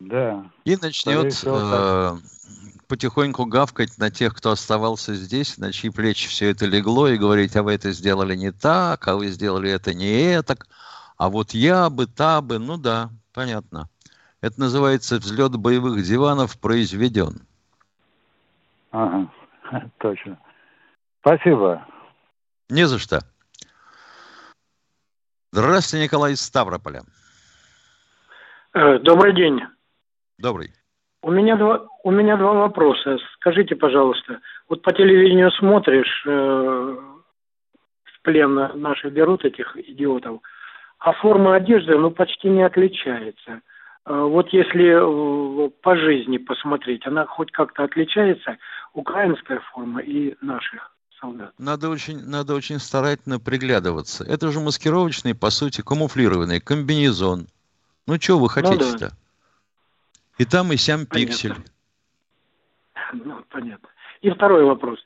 Да. 0.00 0.50
И 0.64 0.76
начнет 0.76 1.42
э, 1.44 2.16
потихоньку 2.88 3.44
гавкать 3.44 3.98
на 3.98 4.10
тех, 4.10 4.34
кто 4.34 4.52
оставался 4.52 5.14
здесь, 5.14 5.58
на 5.58 5.72
чьи 5.72 5.90
плечи 5.90 6.28
все 6.28 6.50
это 6.50 6.64
легло, 6.64 7.08
и 7.08 7.18
говорить, 7.18 7.54
а 7.56 7.62
вы 7.62 7.74
это 7.74 7.92
сделали 7.92 8.34
не 8.34 8.52
так, 8.52 9.06
а 9.08 9.16
вы 9.16 9.28
сделали 9.28 9.70
это 9.70 9.92
не 9.92 10.42
так, 10.42 10.68
а 11.18 11.28
вот 11.28 11.52
я 11.52 11.90
бы, 11.90 12.06
та 12.06 12.40
бы, 12.40 12.58
ну 12.58 12.78
да, 12.78 13.10
понятно. 13.34 13.90
Это 14.40 14.58
называется 14.58 15.18
взлет 15.18 15.56
боевых 15.56 16.02
диванов 16.02 16.58
произведен. 16.58 17.42
Ага, 18.90 19.30
точно. 19.98 20.38
Спасибо. 21.20 21.86
Не 22.68 22.86
за 22.86 22.98
что. 22.98 23.20
Здравствуйте, 25.52 26.04
Николай 26.04 26.32
из 26.32 26.40
Ставрополя. 26.40 27.02
Э, 28.74 28.98
добрый 28.98 29.34
день. 29.34 29.62
Добрый. 30.38 30.70
У 31.22 31.30
меня 31.30 31.56
два, 31.56 31.86
у 32.02 32.10
меня 32.10 32.36
два 32.36 32.52
вопроса. 32.52 33.18
Скажите, 33.34 33.74
пожалуйста, 33.74 34.40
вот 34.68 34.82
по 34.82 34.92
телевидению 34.92 35.50
смотришь, 35.52 36.24
э, 36.26 36.30
в 36.30 38.22
плен 38.22 38.54
наши 38.74 39.08
берут 39.08 39.44
этих 39.44 39.76
идиотов, 39.76 40.40
а 40.98 41.12
форма 41.14 41.56
одежды, 41.56 41.96
ну, 41.96 42.10
почти 42.10 42.48
не 42.48 42.62
отличается. 42.62 43.62
Э, 44.06 44.22
вот 44.22 44.48
если 44.50 45.66
э, 45.66 45.70
по 45.82 45.96
жизни 45.96 46.38
посмотреть, 46.38 47.06
она 47.06 47.26
хоть 47.26 47.50
как-то 47.50 47.84
отличается, 47.84 48.56
украинская 48.94 49.60
форма 49.72 50.00
и 50.00 50.36
наших 50.40 50.92
солдат. 51.20 51.52
Надо 51.58 51.90
очень, 51.90 52.24
надо 52.24 52.54
очень 52.54 52.78
старательно 52.78 53.40
приглядываться. 53.40 54.24
Это 54.24 54.50
же 54.52 54.60
маскировочный, 54.60 55.34
по 55.34 55.50
сути, 55.50 55.82
камуфлированный 55.82 56.60
комбинезон. 56.60 57.48
Ну, 58.06 58.20
что 58.20 58.38
вы 58.38 58.48
хотите-то? 58.48 58.92
Ну, 58.92 58.98
да. 58.98 59.10
И 60.38 60.44
там, 60.44 60.72
и 60.72 60.76
сям 60.76 61.06
понятно. 61.06 61.32
пиксель. 61.32 61.54
Ну, 63.12 63.42
понятно. 63.50 63.88
И 64.20 64.30
второй 64.30 64.64
вопрос. 64.64 64.98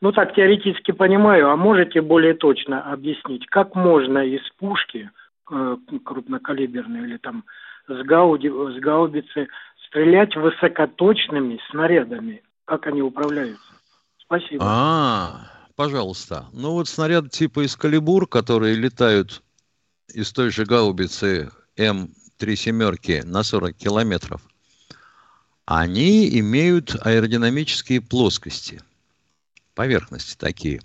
Ну, 0.00 0.12
так, 0.12 0.34
теоретически 0.34 0.90
понимаю, 0.90 1.50
а 1.50 1.56
можете 1.56 2.02
более 2.02 2.34
точно 2.34 2.92
объяснить, 2.92 3.46
как 3.46 3.74
можно 3.76 4.18
из 4.18 4.42
пушки 4.58 5.10
э, 5.50 5.76
крупнокалиберной 6.04 7.02
или 7.04 7.16
там 7.18 7.44
с, 7.88 8.02
гауди, 8.04 8.48
с 8.48 8.80
гаубицы 8.80 9.48
стрелять 9.86 10.34
высокоточными 10.36 11.60
снарядами? 11.70 12.42
Как 12.64 12.86
они 12.86 13.02
управляются? 13.02 13.72
Спасибо. 14.18 14.64
А, 14.66 15.50
пожалуйста. 15.76 16.46
Ну 16.52 16.72
вот 16.72 16.88
снаряды 16.88 17.28
типа 17.28 17.64
Искалибур, 17.66 18.26
которые 18.26 18.74
летают 18.74 19.42
из 20.08 20.32
той 20.32 20.50
же 20.50 20.64
гаубицы 20.64 21.50
М3 21.76 22.54
семерки 22.54 23.22
на 23.24 23.42
40 23.42 23.76
километров, 23.76 24.42
они 25.64 26.38
имеют 26.40 26.96
аэродинамические 27.00 28.00
плоскости, 28.00 28.80
поверхности 29.74 30.36
такие. 30.36 30.80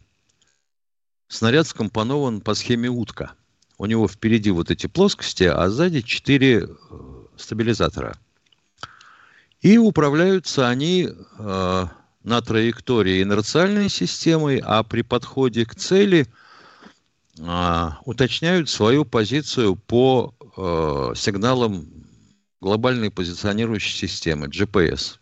снаряд 1.27 1.67
скомпонован 1.67 2.41
по 2.41 2.53
схеме 2.53 2.89
утка. 2.89 3.33
У 3.77 3.85
него 3.85 4.07
впереди 4.07 4.49
вот 4.51 4.71
эти 4.71 4.87
плоскости, 4.87 5.43
а 5.43 5.69
сзади 5.69 6.01
четыре 6.01 6.63
э, 6.63 6.67
стабилизатора. 7.35 8.17
И 9.61 9.77
управляются 9.77 10.67
они 10.67 11.09
э, 11.09 11.85
на 12.23 12.41
траектории 12.41 13.21
инерциальной 13.21 13.89
системой, 13.89 14.61
а 14.63 14.83
при 14.83 15.01
подходе 15.01 15.65
к 15.65 15.75
цели 15.75 16.27
э, 17.37 17.89
уточняют 18.05 18.69
свою 18.69 19.05
позицию 19.05 19.75
по 19.75 20.33
э, 20.55 21.13
сигналам 21.15 21.87
глобальной 22.61 23.11
позиционирующей 23.11 23.95
системы, 23.95 24.47
GPS. 24.47 25.17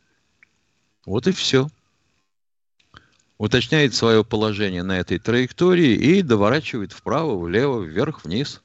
Вот 1.06 1.28
и 1.28 1.32
все. 1.32 1.68
Уточняет 3.38 3.94
свое 3.94 4.24
положение 4.24 4.84
на 4.84 4.98
этой 4.98 5.20
траектории 5.20 5.94
и 5.94 6.22
доворачивает 6.22 6.94
вправо, 6.94 7.38
влево, 7.38 7.82
вверх, 7.82 8.24
вниз. 8.24 8.64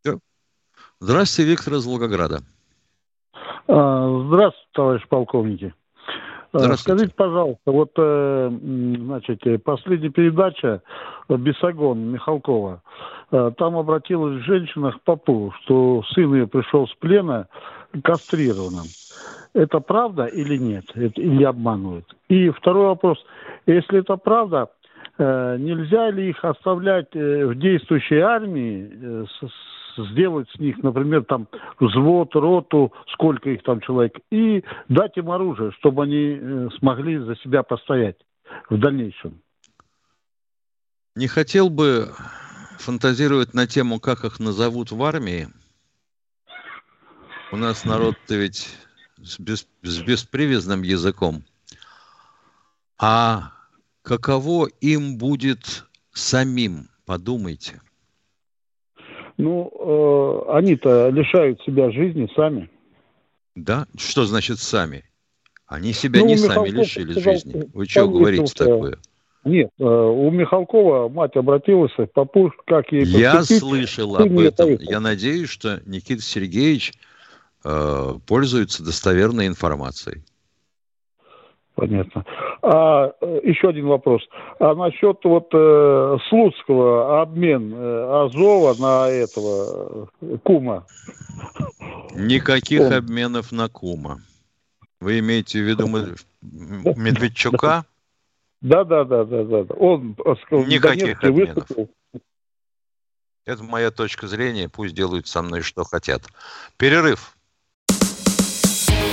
Все. 0.00 0.18
Здравствуйте, 1.00 1.50
Виктор 1.50 1.74
из 1.74 1.86
Волгограда. 1.86 2.40
А, 3.66 4.24
здравствуйте, 4.28 4.68
товарищ 4.72 5.08
полковники. 5.08 5.74
А, 6.52 6.76
скажите, 6.76 7.12
пожалуйста, 7.14 7.70
вот, 7.72 7.90
э, 7.98 8.50
значит, 8.50 9.40
последняя 9.64 10.10
передача 10.10 10.82
Бесогон 11.28 12.12
Михалкова, 12.12 12.82
э, 13.32 13.52
там 13.58 13.76
обратилась 13.76 14.42
женщина 14.44 14.92
к 14.92 15.02
попу, 15.02 15.52
что 15.62 16.02
сын 16.14 16.32
ее 16.32 16.46
пришел 16.46 16.86
с 16.86 16.94
плена 16.94 17.48
кастрированным. 18.02 18.86
Это 19.56 19.80
правда 19.80 20.26
или 20.26 20.58
нет? 20.58 20.84
или 20.94 21.42
обманывают? 21.44 22.14
И 22.28 22.50
второй 22.50 22.88
вопрос. 22.88 23.18
Если 23.64 24.00
это 24.00 24.16
правда, 24.18 24.68
э, 25.16 25.56
нельзя 25.58 26.10
ли 26.10 26.28
их 26.28 26.44
оставлять 26.44 27.14
в 27.14 27.54
действующей 27.54 28.18
армии 28.18 29.26
сделать 30.12 30.46
с 30.54 30.58
них, 30.58 30.76
например, 30.82 31.24
там 31.24 31.48
взвод, 31.80 32.34
роту, 32.34 32.92
сколько 33.14 33.48
их 33.48 33.62
там 33.62 33.80
человек, 33.80 34.18
и 34.30 34.62
дать 34.90 35.16
им 35.16 35.30
оружие, 35.30 35.72
чтобы 35.78 36.02
они 36.02 36.38
э, 36.38 36.68
смогли 36.78 37.16
за 37.18 37.34
себя 37.36 37.62
постоять 37.62 38.18
в 38.68 38.78
дальнейшем. 38.78 39.40
Не 41.14 41.28
хотел 41.28 41.70
бы 41.70 42.08
фантазировать 42.78 43.54
на 43.54 43.66
тему, 43.66 44.00
как 44.00 44.24
их 44.24 44.38
назовут 44.38 44.92
в 44.92 45.02
армии. 45.02 45.48
У 47.52 47.56
нас 47.56 47.86
народ-то 47.86 48.34
ведь 48.34 48.85
с, 49.22 49.38
бес, 49.38 49.66
с 49.82 50.02
беспривязным 50.02 50.82
языком. 50.82 51.42
А 52.98 53.52
каково 54.02 54.68
им 54.80 55.18
будет 55.18 55.84
самим, 56.12 56.88
подумайте. 57.04 57.80
Ну, 59.36 59.70
э, 60.48 60.52
они-то 60.56 61.10
лишают 61.10 61.60
себя 61.62 61.90
жизни 61.90 62.28
сами. 62.34 62.70
Да? 63.54 63.86
Что 63.96 64.24
значит 64.24 64.58
сами? 64.58 65.04
Они 65.66 65.92
себя 65.92 66.20
ну, 66.20 66.26
не 66.26 66.36
сами 66.36 66.68
лишили 66.68 67.12
сказал, 67.12 67.34
жизни. 67.34 67.70
Вы 67.74 67.86
что 67.86 68.08
говорите 68.08 68.52
такое? 68.54 68.98
Нет, 69.44 69.70
э, 69.78 69.84
у 69.84 70.30
Михалкова 70.30 71.08
мать 71.08 71.36
обратилась, 71.36 71.92
папуш, 72.14 72.52
как 72.66 72.90
ей 72.92 73.04
Я 73.04 73.42
слышал 73.44 74.16
об 74.16 74.38
этом. 74.38 74.76
Я 74.80 75.00
надеюсь, 75.00 75.50
что 75.50 75.80
Никита 75.86 76.22
Сергеевич 76.22 76.94
э, 77.66 78.14
пользуется 78.26 78.84
достоверной 78.84 79.46
информацией. 79.48 80.22
Понятно. 81.74 82.24
А 82.62 83.12
э, 83.20 83.40
еще 83.42 83.68
один 83.68 83.86
вопрос. 83.86 84.22
А 84.58 84.74
насчет 84.74 85.18
вот 85.24 85.48
э, 85.52 86.16
Слуцкого 86.28 87.20
обмен 87.20 87.74
э, 87.74 88.24
Азова 88.24 88.74
на 88.80 89.08
этого 89.08 90.08
э, 90.22 90.38
Кума? 90.42 90.86
Никаких 92.14 92.80
Он. 92.80 92.92
обменов 92.94 93.52
на 93.52 93.68
Кума. 93.68 94.20
Вы 95.00 95.18
имеете 95.18 95.60
в 95.60 95.68
виду 95.68 95.86
Медведчука? 96.40 97.84
Да, 98.62 98.84
да, 98.84 99.04
да, 99.04 99.24
да, 99.24 99.44
да. 99.44 99.74
Он 99.74 100.16
Никаких 100.50 101.22
обменов. 101.22 101.56
Выступил. 101.56 101.90
Это 103.44 103.62
моя 103.62 103.90
точка 103.90 104.26
зрения. 104.26 104.70
Пусть 104.70 104.94
делают 104.94 105.28
со 105.28 105.42
мной 105.42 105.60
что 105.60 105.84
хотят. 105.84 106.22
Перерыв. 106.78 107.35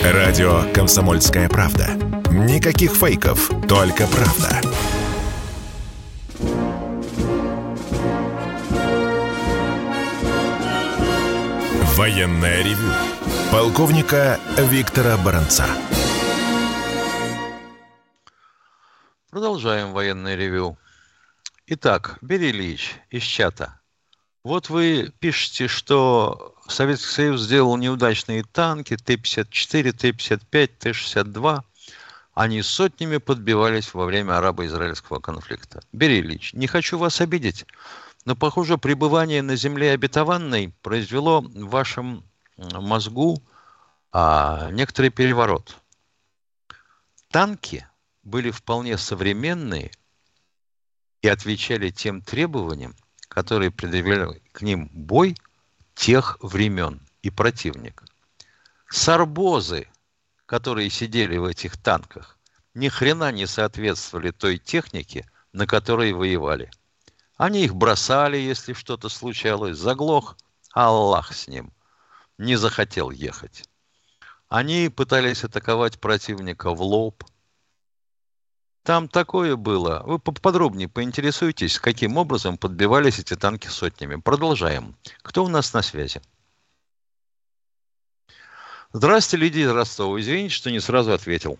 Радио 0.03 0.69
«Комсомольская 0.73 1.47
правда». 1.47 1.87
Никаких 2.29 2.91
фейков, 2.91 3.49
только 3.69 4.05
правда. 4.07 4.59
Военная 11.95 12.63
ревю. 12.63 12.91
Полковника 13.49 14.41
Виктора 14.57 15.15
Баранца. 15.15 15.65
Продолжаем 19.29 19.93
военное 19.93 20.35
ревю. 20.35 20.77
Итак, 21.67 22.17
Бери 22.21 22.49
Ильич 22.49 22.95
из 23.09 23.23
чата. 23.23 23.79
Вот 24.43 24.69
вы 24.69 25.13
пишете, 25.19 25.69
что 25.69 26.52
Советский 26.67 27.09
Союз 27.09 27.41
сделал 27.41 27.75
неудачные 27.77 28.43
танки 28.43 28.95
Т-54, 28.95 29.91
Т-55, 29.91 30.67
Т-62. 30.79 31.61
Они 32.33 32.61
сотнями 32.61 33.17
подбивались 33.17 33.93
во 33.93 34.05
время 34.05 34.37
арабо-израильского 34.37 35.19
конфликта. 35.19 35.83
Бери, 35.91 36.19
Ильич, 36.19 36.53
не 36.53 36.67
хочу 36.67 36.97
вас 36.97 37.21
обидеть, 37.21 37.65
но, 38.25 38.35
похоже, 38.35 38.77
пребывание 38.77 39.41
на 39.41 39.55
земле 39.55 39.91
обетованной 39.91 40.73
произвело 40.81 41.41
в 41.41 41.69
вашем 41.69 42.23
мозгу 42.57 43.43
а, 44.11 44.69
некоторый 44.71 45.09
переворот. 45.09 45.77
Танки 47.29 47.87
были 48.23 48.51
вполне 48.51 48.97
современные 48.97 49.91
и 51.21 51.27
отвечали 51.27 51.89
тем 51.89 52.21
требованиям, 52.21 52.95
которые 53.27 53.71
предъявляли 53.71 54.41
к 54.51 54.61
ним 54.61 54.89
бой 54.93 55.35
тех 55.95 56.37
времен 56.41 57.01
и 57.21 57.29
противника. 57.29 58.05
Сарбозы, 58.89 59.87
которые 60.45 60.89
сидели 60.89 61.37
в 61.37 61.45
этих 61.45 61.77
танках, 61.77 62.37
ни 62.73 62.89
хрена 62.89 63.31
не 63.31 63.45
соответствовали 63.45 64.31
той 64.31 64.57
технике, 64.57 65.29
на 65.51 65.67
которой 65.67 66.13
воевали. 66.13 66.71
Они 67.37 67.65
их 67.65 67.75
бросали, 67.75 68.37
если 68.37 68.73
что-то 68.73 69.09
случалось, 69.09 69.77
заглох, 69.77 70.37
Аллах 70.73 71.33
с 71.33 71.47
ним, 71.47 71.71
не 72.37 72.55
захотел 72.55 73.11
ехать. 73.11 73.69
Они 74.49 74.89
пытались 74.89 75.43
атаковать 75.43 75.99
противника 75.99 76.71
в 76.73 76.81
лоб, 76.81 77.23
там 78.83 79.07
такое 79.07 79.55
было. 79.55 80.03
Вы 80.05 80.19
поподробнее 80.19 80.89
поинтересуйтесь, 80.89 81.79
каким 81.79 82.17
образом 82.17 82.57
подбивались 82.57 83.19
эти 83.19 83.35
танки 83.35 83.67
сотнями. 83.67 84.19
Продолжаем. 84.21 84.95
Кто 85.21 85.43
у 85.45 85.47
нас 85.47 85.73
на 85.73 85.81
связи? 85.81 86.21
Здравствуйте, 88.91 89.45
Лидия 89.45 89.61
из 89.61 89.71
Ростова. 89.71 90.19
Извините, 90.19 90.53
что 90.53 90.69
не 90.69 90.79
сразу 90.79 91.13
ответил. 91.13 91.57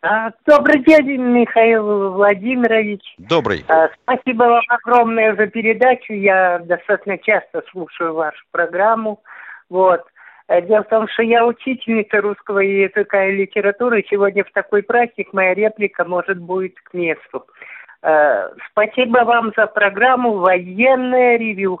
А, 0.00 0.30
добрый 0.46 0.82
день, 0.84 1.20
Михаил 1.20 2.12
Владимирович. 2.12 3.02
Добрый. 3.18 3.64
А, 3.68 3.88
спасибо 4.02 4.44
вам 4.44 4.64
огромное 4.68 5.36
за 5.36 5.46
передачу. 5.48 6.12
Я 6.12 6.60
достаточно 6.60 7.18
часто 7.18 7.62
слушаю 7.70 8.14
вашу 8.14 8.44
программу. 8.50 9.22
Вот. 9.68 10.02
Э, 10.48 10.62
дело 10.62 10.82
в 10.82 10.88
том, 10.88 11.06
что 11.08 11.22
я 11.22 11.46
учительница 11.46 12.20
русского 12.20 12.60
языка 12.60 13.26
и 13.26 13.36
литературы. 13.36 14.04
Сегодня 14.08 14.44
в 14.44 14.52
такой 14.52 14.82
праздник 14.82 15.32
моя 15.32 15.54
реплика 15.54 16.04
может 16.04 16.38
будет 16.38 16.74
к 16.80 16.94
месту. 16.94 17.46
Э, 18.02 18.48
спасибо 18.70 19.24
вам 19.24 19.52
за 19.56 19.66
программу 19.66 20.38
«Военное 20.38 21.36
ревю». 21.36 21.80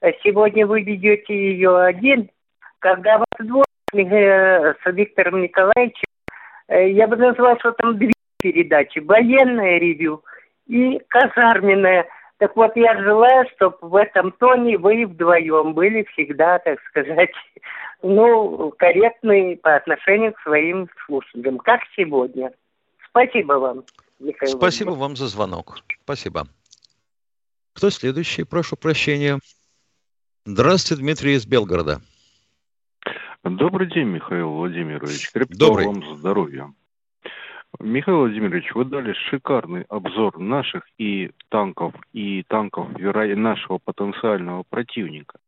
Э, 0.00 0.10
сегодня 0.24 0.66
вы 0.66 0.82
ведете 0.82 1.34
ее 1.34 1.78
один. 1.78 2.28
Когда 2.80 3.18
вас 3.18 3.26
двое 3.38 3.64
с 3.92 4.92
Виктором 4.92 5.40
Николаевичем, 5.40 6.04
я 6.68 7.08
бы 7.08 7.16
назвал, 7.16 7.58
что 7.58 7.72
там 7.72 7.96
две 7.96 8.12
передачи. 8.40 8.98
«Военное 8.98 9.78
ревю» 9.78 10.22
и 10.66 11.00
«Казарменное». 11.08 12.06
Так 12.38 12.54
вот, 12.54 12.76
я 12.76 12.96
желаю, 13.02 13.46
чтобы 13.54 13.76
в 13.80 13.96
этом 13.96 14.30
тоне 14.32 14.78
вы 14.78 15.06
вдвоем 15.06 15.74
были 15.74 16.04
всегда, 16.12 16.60
так 16.60 16.78
сказать, 16.82 17.32
ну, 18.02 18.72
корректный 18.78 19.56
по 19.56 19.76
отношению 19.76 20.32
к 20.32 20.40
своим 20.40 20.88
слушателям, 21.06 21.58
как 21.58 21.80
сегодня. 21.96 22.52
Спасибо 23.08 23.54
вам, 23.54 23.84
Михаил. 24.18 24.56
Спасибо 24.56 24.90
вам 24.90 25.16
за 25.16 25.26
звонок. 25.26 25.78
Спасибо. 26.04 26.46
Кто 27.74 27.90
следующий? 27.90 28.44
Прошу 28.44 28.76
прощения. 28.76 29.38
Здравствуйте, 30.44 31.02
Дмитрий 31.02 31.34
из 31.34 31.46
Белгорода. 31.46 32.00
Добрый 33.44 33.88
день, 33.88 34.08
Михаил 34.08 34.50
Владимирович. 34.50 35.30
Крепкого 35.32 35.58
Добрый. 35.58 35.86
вам 35.86 36.16
здоровья. 36.16 36.72
Михаил 37.80 38.18
Владимирович, 38.18 38.74
вы 38.74 38.84
дали 38.84 39.12
шикарный 39.12 39.82
обзор 39.88 40.38
наших 40.38 40.84
и 40.98 41.30
танков, 41.48 41.94
и 42.12 42.42
танков 42.44 42.88
нашего 42.98 43.78
потенциального 43.78 44.64
противника. 44.68 45.38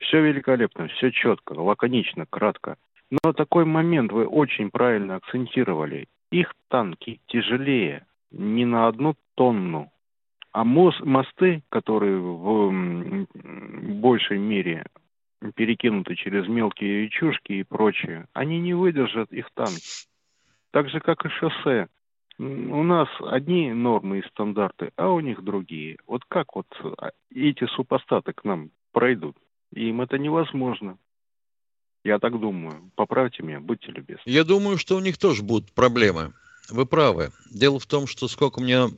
Все 0.00 0.20
великолепно, 0.20 0.88
все 0.88 1.10
четко, 1.10 1.52
лаконично, 1.52 2.26
кратко. 2.26 2.76
Но 3.10 3.32
такой 3.32 3.64
момент 3.64 4.12
вы 4.12 4.26
очень 4.26 4.70
правильно 4.70 5.16
акцентировали. 5.16 6.08
Их 6.30 6.54
танки 6.68 7.20
тяжелее 7.26 8.06
не 8.30 8.64
на 8.64 8.86
одну 8.86 9.14
тонну. 9.34 9.90
А 10.52 10.64
мост, 10.64 11.00
мосты, 11.00 11.62
которые 11.68 12.18
в 12.18 12.72
большей 14.00 14.38
мере 14.38 14.84
перекинуты 15.54 16.16
через 16.16 16.48
мелкие 16.48 17.02
речушки 17.02 17.52
и 17.52 17.62
прочее, 17.62 18.26
они 18.32 18.60
не 18.60 18.74
выдержат 18.74 19.32
их 19.32 19.48
танки. 19.54 20.06
Так 20.70 20.88
же, 20.88 21.00
как 21.00 21.24
и 21.24 21.28
шоссе. 21.28 21.88
У 22.38 22.82
нас 22.82 23.08
одни 23.20 23.72
нормы 23.72 24.20
и 24.20 24.28
стандарты, 24.28 24.92
а 24.96 25.10
у 25.10 25.20
них 25.20 25.42
другие. 25.42 25.98
Вот 26.06 26.24
как 26.26 26.56
вот 26.56 26.66
а, 26.98 27.10
эти 27.30 27.66
супостаты 27.66 28.32
к 28.32 28.44
нам 28.44 28.70
пройдут? 28.92 29.36
Им 29.72 30.00
это 30.00 30.18
невозможно. 30.18 30.98
Я 32.02 32.18
так 32.18 32.38
думаю. 32.38 32.90
Поправьте 32.96 33.42
меня, 33.42 33.60
будьте 33.60 33.92
любезны. 33.92 34.22
Я 34.24 34.44
думаю, 34.44 34.78
что 34.78 34.96
у 34.96 35.00
них 35.00 35.18
тоже 35.18 35.42
будут 35.42 35.72
проблемы. 35.72 36.32
Вы 36.68 36.86
правы. 36.86 37.30
Дело 37.50 37.78
в 37.78 37.86
том, 37.86 38.06
что 38.06 38.26
сколько 38.28 38.60
мне 38.60 38.88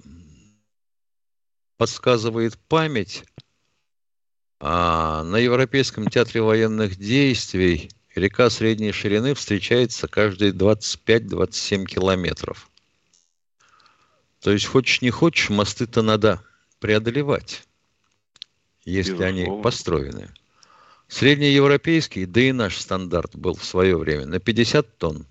подсказывает 1.77 2.59
память, 2.69 3.25
а 4.61 5.25
на 5.25 5.37
Европейском 5.37 6.07
театре 6.09 6.43
военных 6.43 6.97
действий 6.97 7.91
река 8.15 8.51
средней 8.51 8.93
ширины 8.93 9.35
встречается 9.35 10.07
каждые 10.07 10.53
25-27 10.53 11.87
километров. 11.87 12.71
То 14.41 14.53
есть, 14.53 14.67
хочешь 14.67 15.03
не 15.03 15.11
хочешь, 15.11 15.51
мосты-то 15.51 16.03
надо 16.03 16.43
преодолевать, 16.79 17.67
если 18.85 19.13
Безусловно. 19.13 19.27
они 19.27 19.63
построены. 19.63 20.29
Среднеевропейский, 21.13 22.25
да 22.25 22.41
и 22.41 22.53
наш 22.53 22.79
стандарт 22.79 23.37
был 23.37 23.55
в 23.55 23.67
свое 23.67 23.99
время 23.99 24.25
на 24.25 24.41
50 24.41 24.97
тонн. 24.97 25.27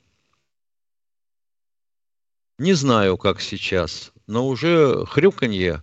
Не 2.60 2.74
знаю, 2.74 3.18
как 3.18 3.42
сейчас, 3.42 4.12
но 4.28 4.48
уже 4.48 5.04
хрюканье 5.08 5.82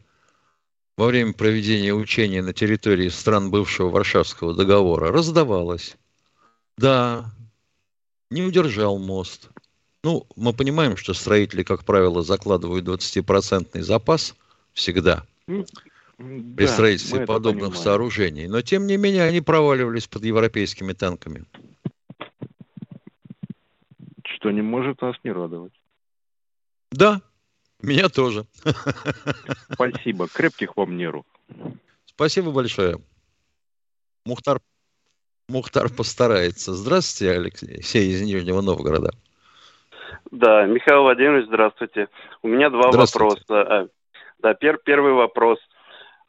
во 0.97 1.07
время 1.07 1.33
проведения 1.33 1.93
учения 1.93 2.43
на 2.43 2.53
территории 2.53 3.09
стран 3.09 3.51
бывшего 3.51 3.91
Варшавского 3.91 4.55
договора 4.55 5.11
раздавалось. 5.11 5.97
Да, 6.77 7.35
не 8.31 8.43
удержал 8.43 9.01
мост. 9.01 9.49
Ну, 10.05 10.29
мы 10.37 10.53
понимаем, 10.53 10.97
что 10.97 11.13
строители, 11.13 11.65
как 11.65 11.85
правило, 11.85 12.23
закладывают 12.23 12.87
20% 12.87 13.83
запас 13.83 14.37
всегда 14.75 15.27
при 16.19 16.67
да, 16.67 16.67
строительстве 16.67 17.25
подобных 17.25 17.77
сооружений. 17.77 18.49
Но, 18.49 18.61
тем 18.61 18.87
не 18.87 18.97
менее, 18.97 19.23
они 19.23 19.41
проваливались 19.41 20.09
под 20.09 20.25
европейскими 20.25 20.93
танками. 20.93 21.45
Что 24.25 24.51
не 24.51 24.63
может 24.63 25.01
нас 25.01 25.17
не 25.23 25.31
радовать. 25.31 25.73
Да, 26.91 27.23
меня 27.81 28.09
тоже. 28.09 28.47
Спасибо. 29.73 30.27
Крепких 30.29 30.77
вам 30.77 30.97
нервов. 30.97 31.25
Спасибо 32.07 32.51
большое. 32.51 32.99
Мухтар, 34.25 34.59
Мухтар 35.49 35.89
постарается. 35.89 36.75
Здравствуйте, 36.75 37.37
Алексей 37.37 38.11
из 38.11 38.23
Нижнего 38.23 38.61
Новгорода. 38.61 39.13
Да, 40.31 40.67
Михаил 40.67 41.03
Владимирович, 41.03 41.47
здравствуйте. 41.47 42.09
У 42.43 42.49
меня 42.49 42.71
два 42.71 42.91
вопроса. 42.91 43.45
А, 43.51 43.89
да, 44.41 44.55
пер, 44.55 44.79
первый 44.85 45.13
вопрос. 45.13 45.59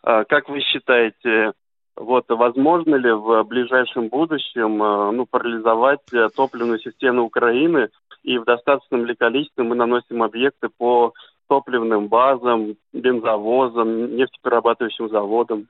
А, 0.01 0.23
как 0.23 0.49
вы 0.49 0.61
считаете, 0.61 1.53
вот 1.95 2.25
возможно 2.29 2.95
ли 2.95 3.11
в 3.11 3.43
ближайшем 3.43 4.09
будущем 4.09 4.81
а, 4.81 5.11
ну, 5.11 5.25
парализовать 5.25 6.13
э, 6.13 6.29
топливную 6.35 6.79
систему 6.79 7.23
Украины 7.23 7.89
и 8.23 8.37
в 8.37 8.45
достаточном 8.45 9.05
ли 9.05 9.15
количестве 9.15 9.63
мы 9.63 9.75
наносим 9.75 10.23
объекты 10.23 10.69
по 10.69 11.13
топливным 11.47 12.07
базам, 12.07 12.75
бензовозам, 12.93 14.15
нефтеперерабатывающим 14.15 15.09
заводам? 15.09 15.67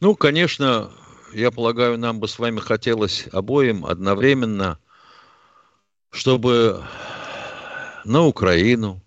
Ну, 0.00 0.16
конечно, 0.16 0.90
я 1.32 1.50
полагаю, 1.50 1.96
нам 1.96 2.18
бы 2.18 2.28
с 2.28 2.38
вами 2.38 2.58
хотелось 2.58 3.28
обоим 3.32 3.86
одновременно, 3.86 4.78
чтобы 6.10 6.82
на 8.04 8.26
Украину 8.26 9.00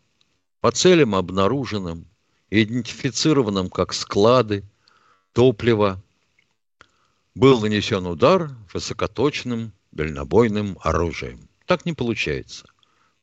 по 0.61 0.71
целям 0.71 1.13
обнаруженным, 1.13 2.05
идентифицированным 2.49 3.69
как 3.69 3.93
склады 3.93 4.63
топлива, 5.33 6.01
был 7.33 7.59
нанесен 7.59 8.05
удар 8.05 8.51
высокоточным 8.73 9.73
дальнобойным 9.91 10.77
оружием. 10.81 11.49
Так 11.65 11.85
не 11.85 11.93
получается. 11.93 12.65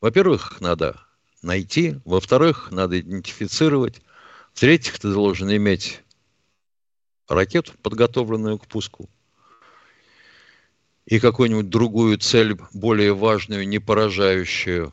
Во-первых, 0.01 0.61
надо 0.61 1.01
найти. 1.43 1.97
Во-вторых, 2.05 2.71
надо 2.71 3.01
идентифицировать. 3.01 4.03
В-третьих, 4.53 4.99
ты 4.99 5.13
должен 5.13 5.51
иметь 5.55 6.03
ракету, 7.29 7.73
подготовленную 7.83 8.59
к 8.59 8.67
пуску. 8.67 9.09
И 11.07 11.19
какую-нибудь 11.19 11.69
другую 11.69 12.19
цель, 12.19 12.57
более 12.73 13.15
важную, 13.15 13.67
не 13.67 13.79
поражающую. 13.79 14.93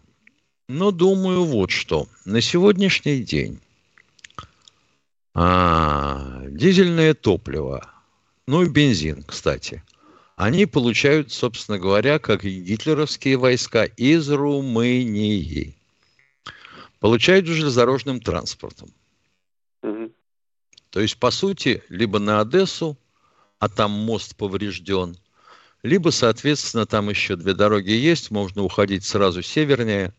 Но 0.68 0.92
думаю 0.92 1.44
вот 1.44 1.72
что. 1.72 2.08
На 2.26 2.42
сегодняшний 2.42 3.22
день 3.22 3.60
а, 5.34 6.44
дизельное 6.48 7.14
топливо, 7.14 7.90
ну 8.48 8.64
и 8.64 8.70
бензин, 8.70 9.24
кстати– 9.24 9.84
они 10.40 10.66
получают, 10.66 11.34
собственно 11.34 11.78
говоря, 11.78 12.18
как 12.18 12.46
и 12.46 12.62
гитлеровские 12.62 13.36
войска, 13.36 13.84
из 13.84 14.30
Румынии. 14.30 15.76
Получают 17.02 17.46
железнодорожным 17.46 18.22
транспортом. 18.22 18.90
Угу. 19.84 20.14
То 20.92 21.02
есть, 21.02 21.18
по 21.18 21.30
сути, 21.30 21.84
либо 21.90 22.20
на 22.20 22.40
Одессу, 22.40 22.98
а 23.60 23.68
там 23.68 23.92
мост 23.92 24.38
поврежден, 24.38 25.18
либо, 25.84 26.10
соответственно, 26.10 26.86
там 26.86 27.10
еще 27.10 27.36
две 27.36 27.54
дороги 27.54 27.92
есть, 27.92 28.32
можно 28.32 28.64
уходить 28.64 29.04
сразу 29.04 29.42
севернее, 29.42 30.14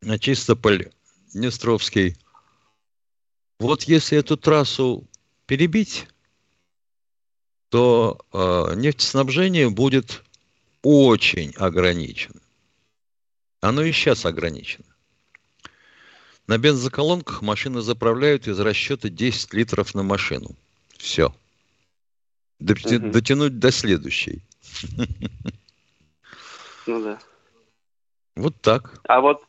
на 0.00 0.18
Чистополь, 0.18 0.90
Днестровский. 1.34 2.16
Вот 3.60 3.82
если 3.82 4.16
эту 4.16 4.38
трассу 4.38 5.06
перебить, 5.44 6.06
то 7.68 8.18
э, 8.32 8.74
нефтеснабжение 8.74 9.68
будет 9.68 10.22
очень 10.82 11.52
ограничено. 11.56 12.40
Оно 13.60 13.82
и 13.82 13.92
сейчас 13.92 14.24
ограничено. 14.24 14.86
На 16.46 16.56
бензоколонках 16.56 17.42
машины 17.42 17.82
заправляют 17.82 18.48
из 18.48 18.58
расчета 18.58 19.10
10 19.10 19.52
литров 19.52 19.94
на 19.94 20.02
машину. 20.02 20.56
Все. 20.96 21.34
Дотянуть 22.58 23.58
до 23.58 23.70
следующей. 23.70 24.42
Ну 26.86 27.04
да. 27.04 27.18
Вот 28.36 28.58
так. 28.62 29.00
А 29.04 29.20
вот 29.20 29.44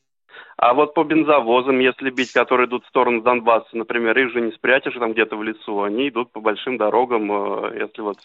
а 0.62 0.76
вот 0.76 0.94
по 0.94 1.04
бензовозам, 1.04 1.80
если 1.80 2.12
бить, 2.12 2.32
которые 2.34 2.68
идут 2.68 2.86
в 2.86 2.90
сторону 2.90 3.24
Донбасса, 3.24 3.76
например, 3.76 4.16
их 4.20 4.32
же 4.32 4.42
не 4.42 4.52
спрячешь 4.52 4.94
там 4.94 5.14
где-то 5.14 5.36
в 5.36 5.42
лесу, 5.42 5.82
они 5.82 6.10
идут 6.10 6.32
по 6.32 6.40
большим 6.40 6.78
дорогам, 6.78 7.32
э, 7.32 7.80
если 7.80 8.02
вот 8.04 8.20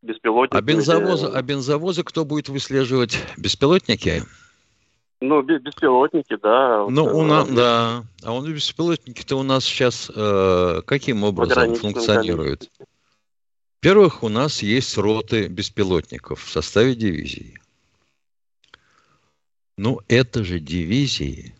беспилотники. 0.00 0.56
А 0.56 0.62
бензовозы, 0.62 1.26
а 1.26 1.42
бензовозы 1.42 2.04
кто 2.04 2.24
будет 2.24 2.48
выслеживать? 2.48 3.18
Беспилотники? 3.36 4.22
Ну, 5.20 5.42
беспилотники, 5.42 6.36
да. 6.40 6.86
Ну, 6.88 7.06
у 7.06 7.24
нас, 7.24 7.48
да. 7.48 8.04
А 8.22 8.32
он 8.32 8.46
беспилотники-то 8.54 9.36
у 9.36 9.42
нас 9.42 9.64
сейчас 9.64 10.12
э, 10.14 10.80
каким 10.86 11.24
образом 11.24 11.74
функционируют? 11.74 12.70
Во-первых, 13.82 14.22
у 14.22 14.28
нас 14.28 14.62
есть 14.62 14.96
роты 14.96 15.48
беспилотников 15.48 16.40
в 16.40 16.48
составе 16.48 16.94
дивизии. 16.94 17.58
Ну, 19.76 19.98
это 20.06 20.44
же 20.44 20.60
дивизии 20.60 21.52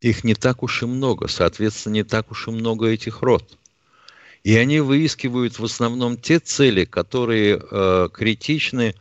их 0.00 0.24
не 0.24 0.34
так 0.34 0.62
уж 0.62 0.82
и 0.82 0.86
много, 0.86 1.28
соответственно, 1.28 1.94
не 1.94 2.04
так 2.04 2.30
уж 2.30 2.48
и 2.48 2.50
много 2.50 2.86
этих 2.86 3.22
род. 3.22 3.58
И 4.44 4.56
они 4.56 4.80
выискивают 4.80 5.58
в 5.58 5.64
основном 5.64 6.16
те 6.16 6.38
цели, 6.38 6.84
которые 6.84 7.58
э, 7.58 8.08
критичны 8.12 8.94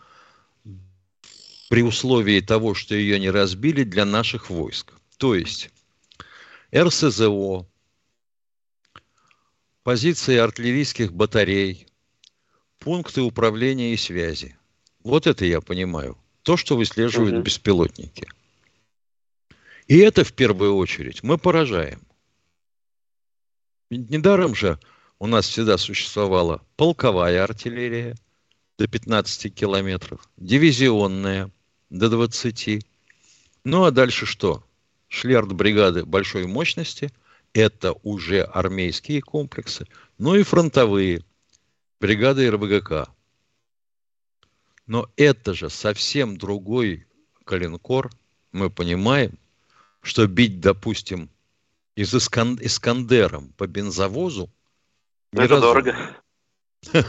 при 1.70 1.84
условии 1.84 2.40
того, 2.40 2.74
что 2.74 2.96
ее 2.96 3.20
не 3.20 3.30
разбили 3.30 3.84
для 3.84 4.06
наших 4.06 4.50
войск. 4.50 4.94
То 5.18 5.36
есть 5.36 5.70
РСЗО, 6.76 7.68
позиции 9.84 10.38
артиллерийских 10.38 11.14
батарей, 11.14 11.88
пункты 12.80 13.22
управления 13.22 13.94
и 13.94 13.98
связи. 13.98 14.58
Вот 15.04 15.28
это 15.28 15.46
я 15.46 15.62
понимаю. 15.62 16.18
То, 16.42 16.58
что 16.58 16.76
выслеживают 16.76 17.36
угу. 17.36 17.44
беспилотники. 17.44 18.28
И 19.88 19.98
это 19.98 20.24
в 20.24 20.34
первую 20.34 20.76
очередь 20.76 21.22
мы 21.22 21.38
поражаем. 21.38 22.02
Ведь 23.90 24.10
недаром 24.10 24.56
же 24.56 24.80
у 25.20 25.28
нас 25.28 25.48
всегда 25.48 25.78
существовала 25.78 26.62
полковая 26.76 27.44
артиллерия 27.44 28.16
до 28.78 28.88
15 28.88 29.54
километров, 29.54 30.28
дивизионная 30.38 31.52
до 31.90 32.10
20. 32.10 32.84
Ну 33.64 33.84
а 33.84 33.92
дальше 33.92 34.26
что? 34.26 34.64
Шли 35.08 35.36
артбригады 35.36 36.04
большой 36.04 36.48
мощности, 36.48 37.12
это 37.54 37.94
уже 38.04 38.42
армейские 38.42 39.22
комплексы, 39.22 39.88
ну 40.18 40.36
и 40.36 40.44
фронтовые 40.44 41.24
бригады 42.02 42.50
РВГК. 42.50 43.10
Но 44.88 45.10
это 45.16 45.54
же 45.54 45.70
совсем 45.70 46.38
другой 46.38 47.08
калинкор. 47.46 48.12
Мы 48.52 48.70
понимаем, 48.70 49.38
что 50.06 50.28
бить, 50.28 50.60
допустим, 50.60 51.30
из 51.96 52.14
Искан... 52.14 52.60
Искандером 52.62 53.52
по 53.58 53.66
бензовозу 53.66 54.52
это 55.34 55.60
дорого. 55.60 56.16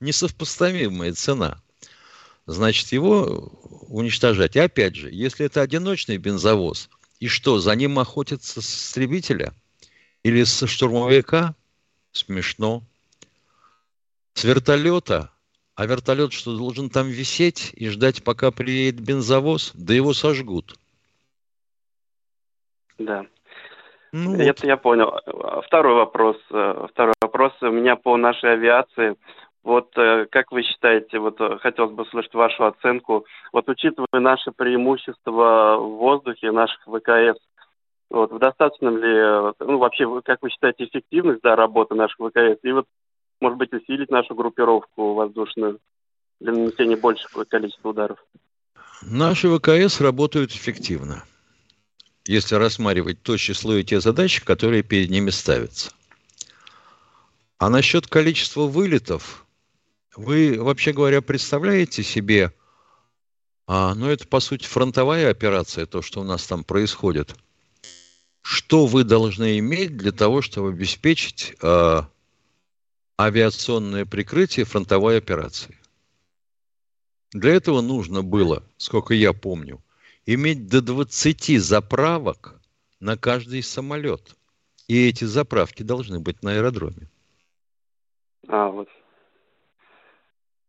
Несовпоставимая 0.00 1.12
цена. 1.12 1.62
Значит, 2.46 2.90
его 2.92 3.52
уничтожать. 3.88 4.56
И 4.56 4.58
опять 4.58 4.96
же, 4.96 5.08
если 5.10 5.46
это 5.46 5.62
одиночный 5.62 6.18
бензовоз, 6.18 6.90
и 7.20 7.28
что, 7.28 7.60
за 7.60 7.74
ним 7.76 7.98
охотятся 8.00 8.60
с 8.60 8.88
истребителя 8.88 9.54
или 10.24 10.42
со 10.42 10.66
штурмовика? 10.66 11.54
Смешно. 12.12 12.82
С 14.34 14.42
вертолета? 14.42 15.30
А 15.76 15.86
вертолет 15.86 16.32
что, 16.32 16.56
должен 16.56 16.90
там 16.90 17.08
висеть 17.08 17.70
и 17.74 17.88
ждать, 17.88 18.24
пока 18.24 18.50
приедет 18.50 19.00
бензовоз? 19.00 19.70
Да 19.74 19.94
его 19.94 20.12
сожгут. 20.12 20.76
Да. 22.98 23.26
Ну, 24.12 24.34
Это 24.34 24.62
вот. 24.62 24.64
я 24.64 24.76
понял. 24.76 25.12
Второй 25.66 25.94
вопрос. 25.94 26.36
Э, 26.52 26.86
второй 26.90 27.14
вопрос 27.20 27.52
у 27.62 27.70
меня 27.70 27.96
по 27.96 28.16
нашей 28.16 28.52
авиации. 28.52 29.16
Вот 29.64 29.90
э, 29.96 30.26
как 30.30 30.52
вы 30.52 30.62
считаете, 30.62 31.18
вот 31.18 31.40
э, 31.40 31.58
хотелось 31.58 31.92
бы 31.92 32.04
услышать 32.04 32.32
вашу 32.34 32.64
оценку, 32.64 33.26
вот 33.52 33.68
учитывая 33.68 34.20
наше 34.20 34.52
преимущество 34.52 35.78
в 35.80 35.96
воздухе 35.96 36.52
наших 36.52 36.80
ВКС, 36.82 37.40
вот, 38.08 38.38
достаточно 38.38 38.90
ли, 38.90 39.52
ну, 39.58 39.78
вообще, 39.78 40.06
как 40.22 40.42
вы 40.42 40.50
считаете, 40.50 40.84
эффективность, 40.84 41.40
да, 41.42 41.56
работы 41.56 41.96
наших 41.96 42.18
ВКС, 42.18 42.60
и 42.62 42.70
вот, 42.70 42.86
может 43.40 43.58
быть, 43.58 43.72
усилить 43.72 44.10
нашу 44.10 44.36
группировку 44.36 45.14
воздушную 45.14 45.80
для 46.38 46.52
нанесения 46.52 46.96
большего 46.96 47.42
количества 47.42 47.88
ударов? 47.88 48.24
Наши 49.02 49.48
ВКС 49.48 50.00
работают 50.00 50.52
эффективно 50.52 51.24
если 52.26 52.54
рассматривать 52.54 53.22
то 53.22 53.36
число 53.36 53.76
и 53.76 53.84
те 53.84 54.00
задачи, 54.00 54.44
которые 54.44 54.82
перед 54.82 55.10
ними 55.10 55.30
ставятся. 55.30 55.92
А 57.58 57.70
насчет 57.70 58.06
количества 58.06 58.62
вылетов, 58.62 59.46
вы, 60.16 60.60
вообще 60.60 60.92
говоря, 60.92 61.22
представляете 61.22 62.02
себе, 62.02 62.52
а, 63.66 63.94
ну 63.94 64.08
это 64.08 64.26
по 64.26 64.40
сути 64.40 64.66
фронтовая 64.66 65.30
операция, 65.30 65.86
то, 65.86 66.02
что 66.02 66.20
у 66.20 66.24
нас 66.24 66.46
там 66.46 66.64
происходит. 66.64 67.34
Что 68.42 68.86
вы 68.86 69.04
должны 69.04 69.58
иметь 69.58 69.96
для 69.96 70.12
того, 70.12 70.42
чтобы 70.42 70.70
обеспечить 70.70 71.54
а, 71.62 72.08
авиационное 73.18 74.04
прикрытие 74.04 74.66
фронтовой 74.66 75.16
операции? 75.16 75.78
Для 77.32 77.54
этого 77.54 77.80
нужно 77.80 78.22
было, 78.22 78.62
сколько 78.76 79.14
я 79.14 79.32
помню, 79.32 79.83
иметь 80.26 80.66
до 80.66 80.80
20 80.80 81.60
заправок 81.60 82.60
на 83.00 83.16
каждый 83.16 83.62
самолет. 83.62 84.36
И 84.88 85.08
эти 85.08 85.24
заправки 85.24 85.82
должны 85.82 86.20
быть 86.20 86.42
на 86.42 86.52
аэродроме. 86.52 87.08
А, 88.48 88.68
вот. 88.68 88.88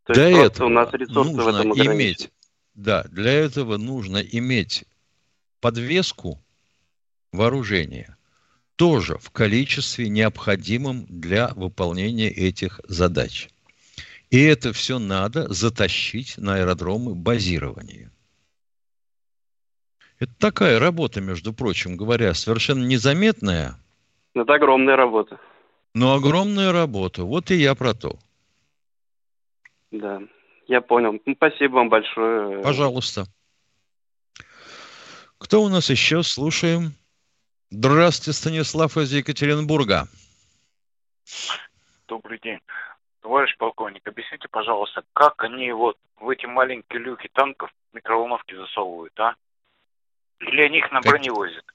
То 0.05 0.13
для 0.13 0.29
этого 0.45 0.67
у 0.67 0.69
нас 0.69 0.93
ресурсы 0.93 1.31
нужно 1.31 1.43
в 1.43 1.47
этом 1.47 1.73
иметь, 1.73 2.29
да, 2.75 3.03
для 3.05 3.31
этого 3.31 3.77
нужно 3.77 4.17
иметь 4.17 4.85
подвеску 5.59 6.39
вооружения 7.31 8.15
тоже 8.75 9.17
в 9.17 9.31
количестве 9.31 10.09
необходимом 10.09 11.05
для 11.09 11.47
выполнения 11.55 12.29
этих 12.29 12.81
задач. 12.87 13.49
И 14.29 14.41
это 14.41 14.73
все 14.73 14.99
надо 14.99 15.51
затащить 15.53 16.37
на 16.37 16.55
аэродромы 16.55 17.15
базирования. 17.15 18.11
Это 20.25 20.33
такая 20.39 20.79
работа, 20.79 21.21
между 21.21 21.53
прочим 21.53 21.95
говоря, 21.95 22.33
совершенно 22.33 22.83
незаметная. 22.83 23.75
Это 24.33 24.55
огромная 24.55 24.95
работа. 24.95 25.39
Но 25.93 26.15
огромная 26.15 26.71
работа. 26.71 27.23
Вот 27.23 27.51
и 27.51 27.55
я 27.55 27.75
про 27.75 27.93
то. 27.93 28.17
Да, 29.91 30.23
я 30.67 30.81
понял. 30.81 31.21
Ну, 31.23 31.35
спасибо 31.35 31.75
вам 31.75 31.89
большое. 31.89 32.63
Пожалуйста. 32.63 33.25
Кто 35.37 35.61
у 35.61 35.69
нас 35.69 35.91
еще? 35.91 36.23
Слушаем. 36.23 36.95
Здравствуйте, 37.69 38.35
Станислав 38.35 38.97
из 38.97 39.13
Екатеринбурга. 39.13 40.07
Добрый 42.07 42.39
день. 42.39 42.59
Товарищ 43.21 43.55
полковник, 43.57 44.07
объясните, 44.07 44.47
пожалуйста, 44.49 45.03
как 45.13 45.43
они 45.43 45.71
вот 45.71 45.97
в 46.19 46.29
эти 46.29 46.47
маленькие 46.47 46.99
люки 46.99 47.29
танков 47.31 47.69
микроволновки 47.93 48.55
засовывают, 48.55 49.19
а? 49.19 49.35
Или 50.39 50.61
они 50.61 50.79
их 50.79 50.91
на 50.91 51.01
как... 51.01 51.11
броне 51.11 51.31
возят? 51.31 51.65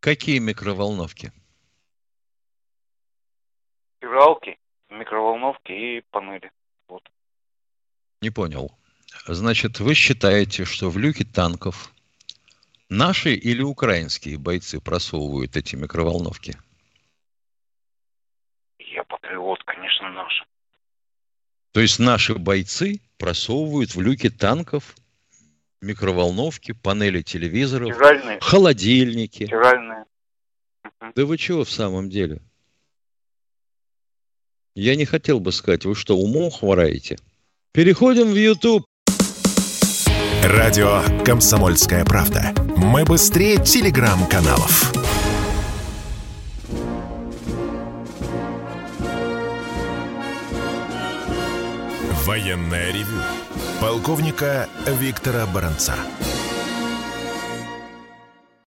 Какие 0.00 0.38
микроволновки? 0.38 1.32
Стиралки, 3.96 4.58
микроволновки 4.90 5.72
и 5.72 6.00
панели. 6.10 6.52
Вот. 6.88 7.02
Не 8.20 8.30
понял. 8.30 8.78
Значит, 9.26 9.80
вы 9.80 9.94
считаете, 9.94 10.64
что 10.64 10.90
в 10.90 10.98
люке 10.98 11.24
танков 11.24 11.92
наши 12.88 13.34
или 13.34 13.62
украинские 13.62 14.38
бойцы 14.38 14.80
просовывают 14.80 15.56
эти 15.56 15.76
микроволновки? 15.76 16.56
Я 18.78 19.04
патриот, 19.04 19.62
конечно, 19.64 20.10
наши. 20.10 20.44
То 21.72 21.80
есть 21.80 21.98
наши 21.98 22.34
бойцы 22.34 23.00
просовывают 23.18 23.94
в 23.94 24.00
люки 24.00 24.30
танков 24.30 24.96
микроволновки, 25.80 26.72
панели 26.72 27.22
телевизоров, 27.22 27.94
Стиральные. 27.94 28.38
холодильники. 28.40 29.44
Стиральные. 29.44 30.04
Да 31.14 31.24
вы 31.24 31.38
чего 31.38 31.64
в 31.64 31.70
самом 31.70 32.08
деле? 32.10 32.40
Я 34.74 34.96
не 34.96 35.04
хотел 35.04 35.40
бы 35.40 35.52
сказать, 35.52 35.84
вы 35.84 35.94
что, 35.94 36.16
умом 36.16 36.50
хвораете? 36.50 37.18
Переходим 37.72 38.28
в 38.28 38.36
YouTube. 38.36 38.84
Радио 40.44 41.02
«Комсомольская 41.24 42.04
правда». 42.04 42.54
Мы 42.76 43.04
быстрее 43.04 43.62
телеграм-каналов. 43.62 44.92
Военная 52.24 52.92
ревю 52.92 53.20
полковника 53.80 54.66
Виктора 54.86 55.46
Баранца. 55.46 55.94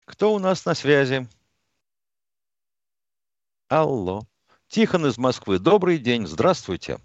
Кто 0.04 0.34
у 0.34 0.38
нас 0.38 0.66
на 0.66 0.74
связи? 0.74 1.26
Алло. 3.68 4.20
Тихон 4.68 5.06
из 5.06 5.16
Москвы. 5.16 5.58
Добрый 5.58 5.98
день. 5.98 6.26
Здравствуйте. 6.26 6.98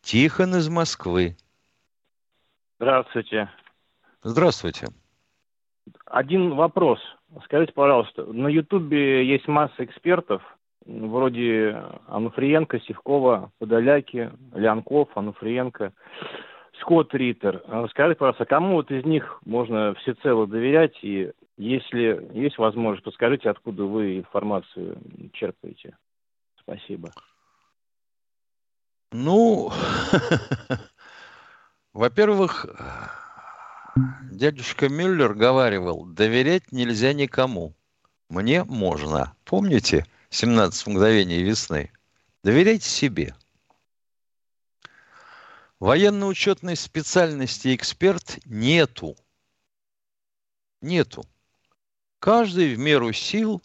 Тихон 0.00 0.56
из 0.56 0.68
Москвы. 0.70 1.36
Здравствуйте. 2.78 3.50
Здравствуйте. 4.22 4.86
Один 6.06 6.54
вопрос. 6.54 6.98
Скажите, 7.44 7.72
пожалуйста, 7.74 8.24
на 8.24 8.48
Ютубе 8.48 9.28
есть 9.28 9.46
масса 9.48 9.84
экспертов– 9.84 10.42
вроде 10.88 11.82
Ануфриенко, 12.06 12.80
Сивкова, 12.80 13.52
Подоляки, 13.58 14.30
Лянков, 14.54 15.08
Ануфриенко, 15.14 15.92
Скотт 16.80 17.14
Риттер. 17.14 17.62
Скажите, 17.90 18.18
пожалуйста, 18.18 18.46
кому 18.46 18.74
вот 18.76 18.90
из 18.90 19.04
них 19.04 19.40
можно 19.44 19.94
всецело 19.94 20.46
доверять? 20.46 20.96
И 21.02 21.32
если 21.56 22.28
есть 22.32 22.58
возможность, 22.58 23.04
подскажите, 23.04 23.50
откуда 23.50 23.84
вы 23.84 24.18
информацию 24.18 24.98
черпаете? 25.32 25.96
Спасибо. 26.60 27.10
Ну, 29.12 29.70
во-первых, 31.92 32.66
дядюшка 34.30 34.88
Мюллер 34.88 35.34
говаривал, 35.34 36.04
доверять 36.04 36.72
нельзя 36.72 37.12
никому. 37.12 37.74
Мне 38.28 38.64
можно. 38.64 39.34
Помните? 39.44 40.04
17 40.30 40.86
мгновений 40.86 41.42
весны. 41.42 41.90
Доверяйте 42.42 42.88
себе. 42.88 43.34
Военно-учетной 45.80 46.76
специальности 46.76 47.74
эксперт 47.74 48.38
нету. 48.44 49.16
Нету. 50.80 51.24
Каждый 52.18 52.74
в 52.74 52.78
меру 52.78 53.12
сил, 53.12 53.62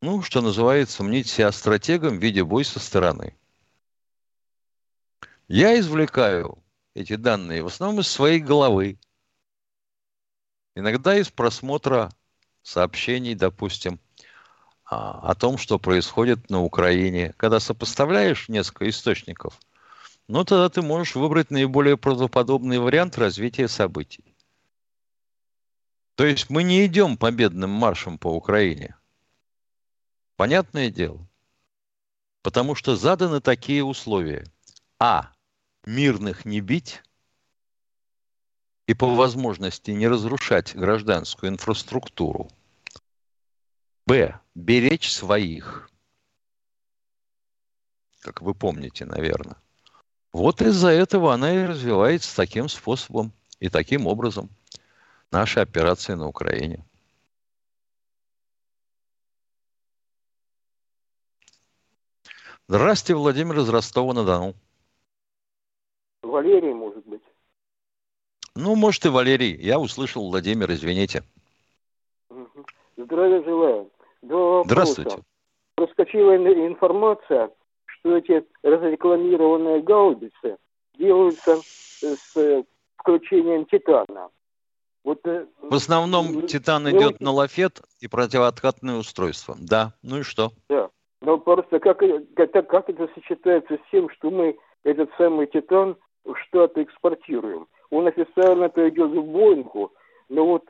ну, 0.00 0.22
что 0.22 0.40
называется, 0.40 1.02
мнить 1.02 1.28
себя 1.28 1.52
стратегом 1.52 2.18
в 2.18 2.22
виде 2.22 2.44
бой 2.44 2.64
со 2.64 2.80
стороны. 2.80 3.36
Я 5.48 5.78
извлекаю 5.78 6.62
эти 6.94 7.16
данные 7.16 7.62
в 7.62 7.66
основном 7.66 8.00
из 8.00 8.08
своей 8.08 8.40
головы. 8.40 8.98
Иногда 10.74 11.16
из 11.16 11.30
просмотра 11.30 12.10
сообщений, 12.62 13.34
допустим, 13.34 14.00
о 14.92 15.34
том, 15.34 15.58
что 15.58 15.78
происходит 15.78 16.50
на 16.50 16.62
Украине. 16.62 17.34
Когда 17.36 17.60
сопоставляешь 17.60 18.48
несколько 18.48 18.88
источников, 18.88 19.58
ну, 20.28 20.44
тогда 20.44 20.68
ты 20.68 20.82
можешь 20.82 21.14
выбрать 21.14 21.50
наиболее 21.50 21.96
правдоподобный 21.96 22.78
вариант 22.78 23.18
развития 23.18 23.68
событий. 23.68 24.34
То 26.14 26.24
есть 26.24 26.50
мы 26.50 26.62
не 26.62 26.86
идем 26.86 27.16
победным 27.16 27.70
маршем 27.70 28.18
по 28.18 28.28
Украине. 28.28 28.96
Понятное 30.36 30.90
дело. 30.90 31.26
Потому 32.42 32.74
что 32.74 32.96
заданы 32.96 33.40
такие 33.40 33.84
условия. 33.84 34.44
А. 34.98 35.32
Мирных 35.84 36.44
не 36.44 36.60
бить 36.60 37.02
и 38.86 38.94
по 38.94 39.14
возможности 39.14 39.90
не 39.90 40.06
разрушать 40.06 40.74
гражданскую 40.76 41.50
инфраструктуру. 41.50 42.50
Б. 44.06 44.38
Беречь 44.54 45.10
своих. 45.10 45.90
Как 48.20 48.42
вы 48.42 48.54
помните, 48.54 49.04
наверное. 49.04 49.56
Вот 50.32 50.62
из-за 50.62 50.88
этого 50.88 51.34
она 51.34 51.52
и 51.54 51.64
развивается 51.64 52.34
таким 52.36 52.68
способом 52.68 53.32
и 53.60 53.68
таким 53.68 54.06
образом– 54.06 54.50
наши 55.32 55.60
операции 55.60 56.12
на 56.12 56.28
Украине. 56.28 56.84
Здравствуйте, 62.68 63.16
Владимир 63.16 63.58
из 63.58 63.68
Ростова-на-Дону. 63.68 64.54
Валерий, 66.22 66.72
может 66.72 67.04
быть. 67.06 67.22
Ну, 68.54 68.76
может 68.76 69.04
и 69.04 69.08
Валерий. 69.08 69.56
Я 69.56 69.78
услышал 69.78 70.28
Владимир, 70.28 70.70
извините. 70.70 71.24
Здравия 72.96 73.42
желаю. 73.42 73.90
До 74.22 74.62
Здравствуйте. 74.64 75.18
Проскочила 75.74 76.36
информация, 76.36 77.50
что 77.86 78.16
эти 78.16 78.44
разрекламированные 78.62 79.82
гаубицы 79.82 80.58
делаются 80.98 81.56
с 81.62 82.64
включением 82.96 83.64
титана. 83.66 84.30
Вот, 85.04 85.18
э, 85.26 85.46
в 85.60 85.74
основном 85.74 86.46
Титан 86.46 86.88
идет 86.90 87.20
на 87.20 87.32
лафет 87.32 87.80
и 88.00 88.06
противооткатное 88.06 88.96
устройство. 88.96 89.56
Да, 89.58 89.94
ну 90.02 90.18
и 90.18 90.22
что? 90.22 90.52
Да, 90.68 90.90
но 91.20 91.38
просто 91.38 91.80
как, 91.80 92.02
как, 92.36 92.68
как 92.68 92.88
это 92.88 93.08
сочетается 93.14 93.74
с 93.74 93.90
тем, 93.90 94.08
что 94.10 94.30
мы 94.30 94.56
этот 94.84 95.10
самый 95.18 95.48
Титан 95.48 95.96
в 96.24 96.36
Штаты 96.36 96.84
экспортируем? 96.84 97.66
Он 97.90 98.06
официально 98.06 98.64
это 98.64 98.88
идет 98.88 99.10
в 99.10 99.24
Боингу, 99.24 99.92
но 100.28 100.46
вот 100.46 100.64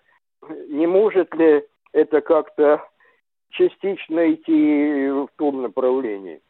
не 0.69 0.87
может 0.87 1.35
ли 1.35 1.65
это 1.93 2.21
как-то 2.21 2.83
частично 3.51 4.33
идти 4.33 5.11
в 5.11 5.29
том 5.37 5.63
направлении? 5.63 6.41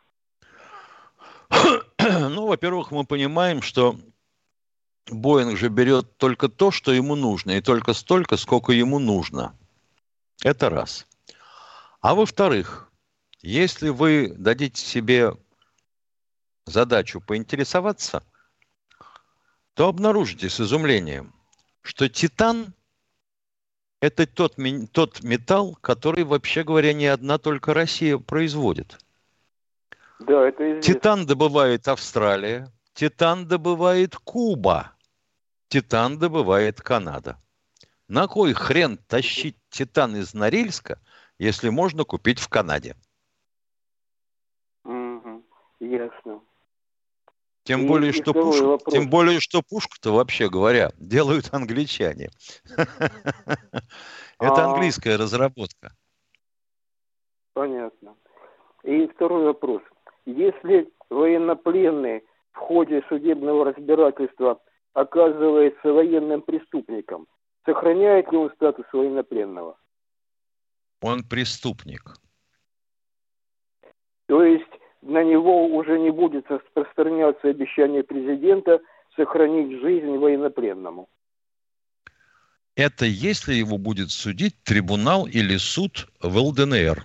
Ну, 1.98 2.46
во-первых, 2.46 2.90
мы 2.90 3.04
понимаем, 3.04 3.62
что 3.62 3.94
Боинг 5.08 5.56
же 5.56 5.68
берет 5.68 6.16
только 6.16 6.48
то, 6.48 6.72
что 6.72 6.92
ему 6.92 7.14
нужно, 7.14 7.52
и 7.52 7.60
только 7.60 7.92
столько, 7.92 8.36
сколько 8.36 8.72
ему 8.72 8.98
нужно. 8.98 9.56
Это 10.42 10.68
раз. 10.68 11.06
А 12.00 12.16
во-вторых, 12.16 12.90
если 13.40 13.90
вы 13.90 14.34
дадите 14.36 14.80
себе 14.80 15.36
задачу 16.66 17.20
поинтересоваться, 17.20 18.24
то 19.74 19.88
обнаружите 19.88 20.48
с 20.48 20.60
изумлением, 20.60 21.32
что 21.82 22.08
титан– 22.08 22.74
это 24.02 24.26
тот, 24.26 24.56
тот 24.90 25.22
металл, 25.22 25.78
который, 25.80 26.24
вообще 26.24 26.64
говоря, 26.64 26.92
не 26.92 27.06
одна 27.06 27.38
только 27.38 27.72
Россия 27.72 28.18
производит. 28.18 28.98
Да, 30.18 30.48
это 30.48 30.72
известно. 30.72 30.94
Титан 30.94 31.24
добывает 31.24 31.86
Австралия, 31.86 32.68
Титан 32.94 33.46
добывает 33.46 34.16
Куба. 34.16 34.92
Титан 35.68 36.18
добывает 36.18 36.80
Канада. 36.80 37.38
На 38.08 38.26
кой 38.26 38.54
хрен 38.54 38.98
тащить 39.06 39.56
титан 39.70 40.16
из 40.16 40.34
Норильска, 40.34 41.00
если 41.38 41.68
можно 41.68 42.02
купить 42.02 42.40
в 42.40 42.48
Канаде? 42.48 42.96
Угу, 44.82 45.44
ясно. 45.78 46.40
Тем 47.64 47.84
и, 47.84 47.88
более, 47.88 48.10
и 48.10 48.12
что 48.12 48.32
пушку, 48.32 48.90
тем 48.90 49.08
более, 49.08 49.38
что 49.40 49.62
пушку-то, 49.62 50.12
вообще 50.12 50.48
говоря, 50.48 50.90
делают 50.98 51.50
англичане. 51.52 52.30
Это 54.38 54.64
а. 54.64 54.72
английская 54.72 55.16
разработка. 55.16 55.92
Понятно. 57.52 58.16
И 58.82 59.06
второй 59.08 59.44
вопрос. 59.44 59.82
Если 60.26 60.90
военнопленные 61.08 62.22
в 62.52 62.58
ходе 62.58 63.04
судебного 63.08 63.66
разбирательства 63.66 64.60
оказывается 64.94 65.92
военным 65.92 66.42
преступником, 66.42 67.28
сохраняет 67.64 68.30
ли 68.32 68.38
он 68.38 68.50
статус 68.54 68.86
военнопленного? 68.92 69.78
Он 71.00 71.22
преступник. 71.22 72.14
То 74.26 74.42
есть 74.42 74.70
на 75.02 75.24
него 75.24 75.66
уже 75.66 75.98
не 75.98 76.10
будет 76.10 76.50
распространяться 76.50 77.48
обещание 77.48 78.04
президента 78.04 78.80
сохранить 79.16 79.80
жизнь 79.80 80.16
военнопленному. 80.16 81.08
Это 82.74 83.04
если 83.04 83.52
его 83.52 83.76
будет 83.76 84.10
судить 84.10 84.54
трибунал 84.62 85.26
или 85.26 85.56
суд 85.58 86.08
в 86.20 86.38
ЛДНР. 86.38 87.04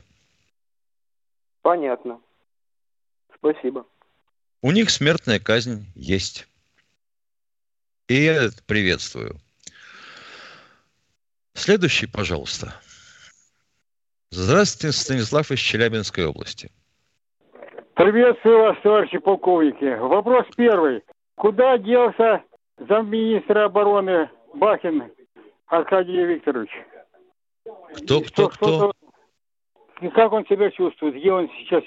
Понятно. 1.61 2.21
Спасибо. 3.35 3.85
У 4.61 4.71
них 4.71 4.89
смертная 4.89 5.39
казнь 5.39 5.85
есть. 5.95 6.47
И 8.07 8.13
я 8.23 8.45
это 8.45 8.63
приветствую. 8.65 9.35
Следующий, 11.53 12.05
пожалуйста. 12.05 12.73
Здравствуйте, 14.29 14.97
Станислав 14.97 15.51
из 15.51 15.59
Челябинской 15.59 16.25
области. 16.25 16.71
Приветствую 17.97 18.59
вас, 18.59 18.77
товарищи 18.83 19.17
полковники. 19.17 19.97
Вопрос 19.97 20.45
первый. 20.55 21.01
Куда 21.35 21.79
делся 21.79 22.43
замминистра 22.77 23.65
обороны 23.65 24.29
Бахин 24.53 25.11
Аркадий 25.65 26.23
Викторович? 26.23 26.69
Кто, 28.03 28.21
кто, 28.21 28.49
кто? 28.49 28.91
Как 30.13 30.31
он 30.31 30.45
себя 30.45 30.69
чувствует? 30.69 31.15
Где 31.15 31.31
он 31.31 31.49
сейчас 31.57 31.83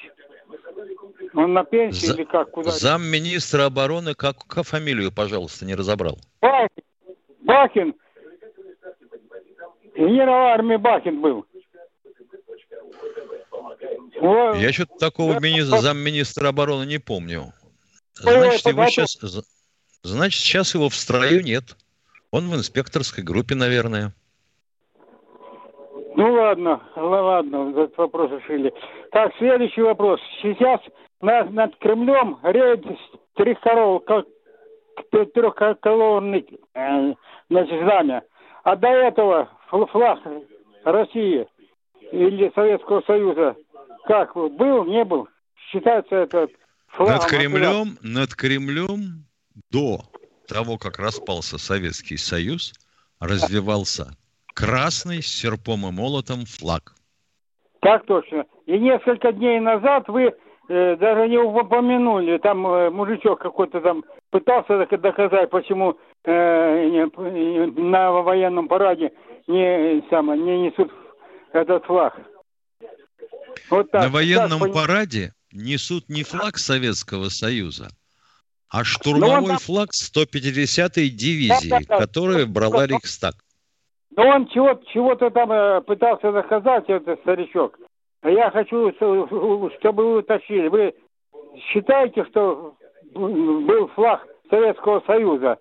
он 1.34 1.52
на 1.52 1.62
пенсии 1.62 2.06
За, 2.06 2.14
или 2.14 2.24
как? 2.24 2.50
Куда? 2.50 2.72
Замминистра 2.72 3.66
обороны, 3.66 4.14
как, 4.14 4.38
как 4.48 4.66
фамилию, 4.66 5.12
пожалуйста, 5.14 5.64
не 5.64 5.76
разобрал. 5.76 6.18
Бахин. 6.40 6.68
Бахин. 7.42 7.94
Генерал 9.94 10.54
армии 10.54 10.76
Бахин 10.76 11.20
был. 11.20 11.46
Я 14.60 14.72
что-то 14.72 14.98
такого 14.98 15.38
мини... 15.40 15.60
замминистра 15.60 16.48
обороны 16.48 16.84
не 16.84 16.98
помню. 16.98 17.52
Значит, 18.14 18.66
его 18.66 18.86
сейчас... 18.86 19.18
Значит, 20.02 20.40
сейчас 20.40 20.74
его 20.74 20.88
в 20.88 20.94
строю 20.94 21.42
нет. 21.42 21.76
Он 22.30 22.48
в 22.48 22.54
инспекторской 22.54 23.22
группе, 23.24 23.54
наверное. 23.54 24.14
Ну 26.16 26.32
ладно, 26.34 26.82
ладно, 26.96 27.70
этот 27.70 27.96
вопрос 27.98 28.30
решили. 28.30 28.72
Так, 29.12 29.32
следующий 29.38 29.82
вопрос. 29.82 30.20
Сейчас 30.42 30.80
над, 31.20 31.50
над 31.52 31.76
Кремлем 31.78 32.38
рейд 32.42 32.84
трехколонный 35.32 36.46
э, 36.74 37.14
значит, 37.48 37.80
знамя. 37.82 38.22
А 38.64 38.76
до 38.76 38.88
этого 38.88 39.48
флаг 39.68 40.20
России 40.84 41.46
или 42.12 42.50
Советского 42.54 43.02
Союза 43.06 43.56
как 44.06 44.34
был, 44.34 44.84
не 44.84 45.04
был? 45.04 45.28
Считается 45.70 46.16
это 46.16 46.48
флагом. 46.88 47.14
Над 47.14 47.26
Кремлем, 47.26 47.98
над 48.02 48.34
Кремлем 48.34 49.24
до 49.70 50.00
того, 50.48 50.78
как 50.78 50.98
распался 50.98 51.58
Советский 51.58 52.16
Союз, 52.16 52.72
развивался 53.20 54.16
красный 54.54 55.22
с 55.22 55.26
серпом 55.26 55.86
и 55.86 55.92
молотом 55.92 56.44
флаг. 56.46 56.94
Так 57.80 58.04
точно. 58.06 58.44
И 58.66 58.78
несколько 58.78 59.32
дней 59.32 59.60
назад 59.60 60.08
вы 60.08 60.34
э, 60.68 60.96
даже 60.96 61.28
не 61.28 61.38
упомянули. 61.38 62.38
Там 62.38 62.66
э, 62.66 62.90
мужичок 62.90 63.40
какой-то 63.40 63.80
там 63.80 64.04
пытался 64.30 64.86
доказать, 64.86 65.50
почему 65.50 65.96
э, 66.24 67.06
на 67.80 68.12
военном 68.12 68.68
параде 68.68 69.12
не, 69.46 70.02
само, 70.10 70.34
не 70.34 70.62
несут 70.62 70.92
этот 71.52 71.84
флаг. 71.84 72.16
Вот 73.70 73.90
так. 73.90 74.02
На 74.02 74.08
военном 74.08 74.60
так, 74.60 74.72
параде 74.72 75.32
несут 75.52 76.08
не 76.08 76.22
флаг 76.22 76.58
Советского 76.58 77.28
Союза, 77.28 77.88
а 78.68 78.84
штурмовой 78.84 79.52
он... 79.52 79.58
флаг 79.58 79.90
150-й 79.90 81.08
дивизии, 81.10 81.70
да, 81.70 81.78
да, 81.80 81.86
да. 81.88 81.98
которая 81.98 82.46
брала 82.46 82.86
Рейхстаг. 82.86 83.34
Но 84.16 84.26
он 84.26 84.48
чего-то 84.48 84.84
чего 84.92 85.14
там 85.14 85.52
э, 85.52 85.80
пытался 85.82 86.32
доказать, 86.32 86.84
этот 86.88 87.20
старичок. 87.20 87.78
А 88.22 88.30
я 88.30 88.50
хочу, 88.50 88.92
чтобы 88.92 90.04
вы 90.04 90.18
уточнили. 90.18 90.68
Вы 90.68 90.94
считаете, 91.72 92.24
что 92.26 92.76
был 93.14 93.88
флаг 93.94 94.26
Советского 94.50 95.02
Союза? 95.06 95.58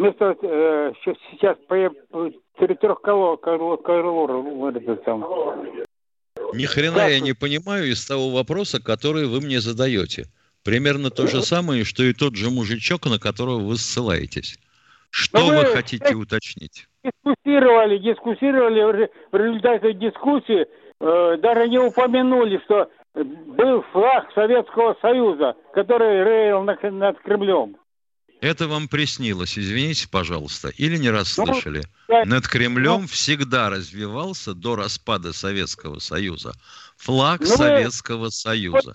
Вместо 0.00 0.34
э, 0.40 0.92
сейчас 1.04 1.58
по 1.68 1.76
трехколор 2.58 3.36
там. 5.04 5.26
Ни 6.54 6.64
хрена 6.64 7.10
я 7.10 7.20
не 7.20 7.34
понимаю 7.34 7.90
из 7.90 8.06
того 8.06 8.30
вопроса, 8.30 8.82
который 8.82 9.26
вы 9.26 9.42
мне 9.42 9.60
задаете. 9.60 10.24
Примерно 10.64 11.10
то 11.10 11.26
же 11.26 11.42
самое, 11.42 11.84
что 11.84 12.02
и 12.02 12.14
тот 12.14 12.34
же 12.34 12.48
мужичок, 12.48 13.04
на 13.10 13.18
которого 13.18 13.58
вы 13.58 13.76
ссылаетесь. 13.76 14.58
Что 15.10 15.44
вы, 15.44 15.58
вы 15.58 15.64
хотите 15.66 16.14
уточнить? 16.14 16.88
Дискуссировали, 17.04 17.98
дискуссировали 17.98 19.10
в 19.30 19.36
результате 19.36 19.92
дискуссии, 19.92 20.64
э, 20.98 21.36
даже 21.42 21.68
не 21.68 21.78
упомянули, 21.78 22.58
что 22.64 22.90
был 23.14 23.82
флаг 23.92 24.32
Советского 24.34 24.96
Союза, 25.02 25.56
который 25.74 26.24
реял 26.24 26.62
над, 26.62 26.82
над 26.84 27.18
Кремлем. 27.18 27.76
Это 28.40 28.68
вам 28.68 28.88
приснилось, 28.88 29.58
извините, 29.58 30.08
пожалуйста, 30.08 30.68
или 30.68 30.96
не 30.96 31.10
расслышали? 31.10 31.82
Над 32.08 32.48
Кремлем 32.48 33.06
всегда 33.06 33.68
развивался 33.68 34.54
до 34.54 34.76
распада 34.76 35.32
Советского 35.32 35.98
Союза 35.98 36.54
флаг 37.00 37.40
ну, 37.40 37.46
Советского 37.46 38.28
Союза. 38.28 38.92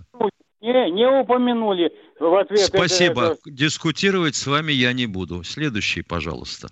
Не, 0.62 0.92
не 0.92 1.08
упомянули 1.08 1.92
в 2.20 2.40
ответ. 2.40 2.60
Спасибо. 2.60 3.24
Это, 3.24 3.32
это... 3.34 3.52
Дискутировать 3.52 4.36
с 4.36 4.48
вами 4.48 4.72
я 4.72 4.94
не 4.94 5.06
буду. 5.06 5.44
Следующий, 5.44 6.02
пожалуйста. 6.02 6.70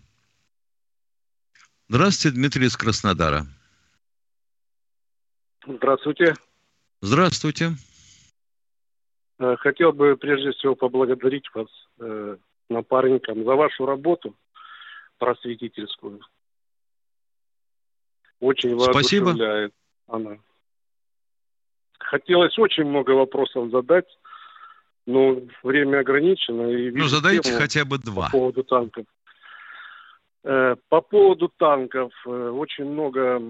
Здравствуйте, 1.89 2.36
Дмитрий 2.36 2.67
из 2.67 2.78
Краснодара. 2.78 3.45
Здравствуйте. 5.65 6.34
Здравствуйте. 7.01 7.71
Э, 9.39 9.55
хотел 9.57 9.91
бы 9.91 10.17
прежде 10.17 10.51
всего 10.51 10.76
поблагодарить 10.76 11.45
вас 11.53 11.67
э, 11.99 12.38
напарникам 12.74 13.43
за 13.43 13.55
вашу 13.55 13.86
работу 13.86 14.36
просветительскую. 15.17 16.19
Очень 18.39 18.76
воодушевляет 18.76 19.74
она. 20.07 20.38
Хотелось 21.99 22.57
очень 22.59 22.84
много 22.84 23.11
вопросов 23.11 23.71
задать, 23.71 24.07
но 25.05 25.41
время 25.63 25.99
ограничено. 25.99 26.69
И 26.69 26.91
ну, 26.91 27.05
задайте 27.05 27.53
хотя 27.53 27.86
бы 27.86 27.97
два. 27.97 28.26
По 28.26 28.32
поводу 28.32 28.63
танков. 28.63 29.05
Э, 30.43 30.76
по 30.89 31.01
поводу 31.01 31.49
танков 31.57 32.11
э, 32.26 32.30
очень 32.49 32.86
много 32.86 33.41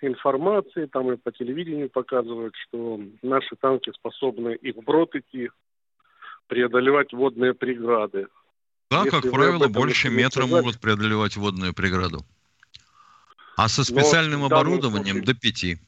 информации, 0.00 0.86
там 0.86 1.12
и 1.12 1.16
по 1.16 1.32
телевидению 1.32 1.90
показывают, 1.90 2.54
что 2.56 3.00
наши 3.22 3.56
танки 3.56 3.90
способны 3.92 4.54
и 4.54 4.70
вброд 4.70 5.14
идти, 5.16 5.50
преодолевать 6.46 7.12
водные 7.12 7.54
преграды. 7.54 8.28
Да, 8.90 9.04
Если 9.04 9.10
как 9.10 9.30
правило, 9.30 9.68
больше 9.68 10.08
метра 10.08 10.42
сказать, 10.42 10.50
могут 10.50 10.80
преодолевать 10.80 11.36
водную 11.36 11.74
преграду. 11.74 12.24
А 13.56 13.68
со 13.68 13.84
специальным 13.84 14.44
оборудованием 14.44 15.16
случае, 15.16 15.34
до 15.34 15.34
пяти. 15.34 15.78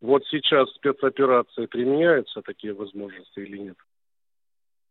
Вот 0.00 0.24
сейчас 0.30 0.68
спецоперации 0.74 1.66
применяются 1.66 2.42
такие 2.42 2.72
возможности 2.72 3.38
или 3.38 3.58
нет? 3.58 3.76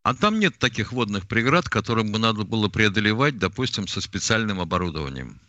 А 0.04 0.14
там 0.14 0.40
нет 0.40 0.58
таких 0.60 0.94
водных 0.94 1.28
преград, 1.28 1.68
которым 1.68 2.12
бы 2.12 2.20
надо 2.20 2.44
было 2.44 2.70
преодолевать, 2.70 3.38
допустим, 3.38 3.88
со 3.88 4.02
специальным 4.02 4.62
оборудованием. 4.62 5.40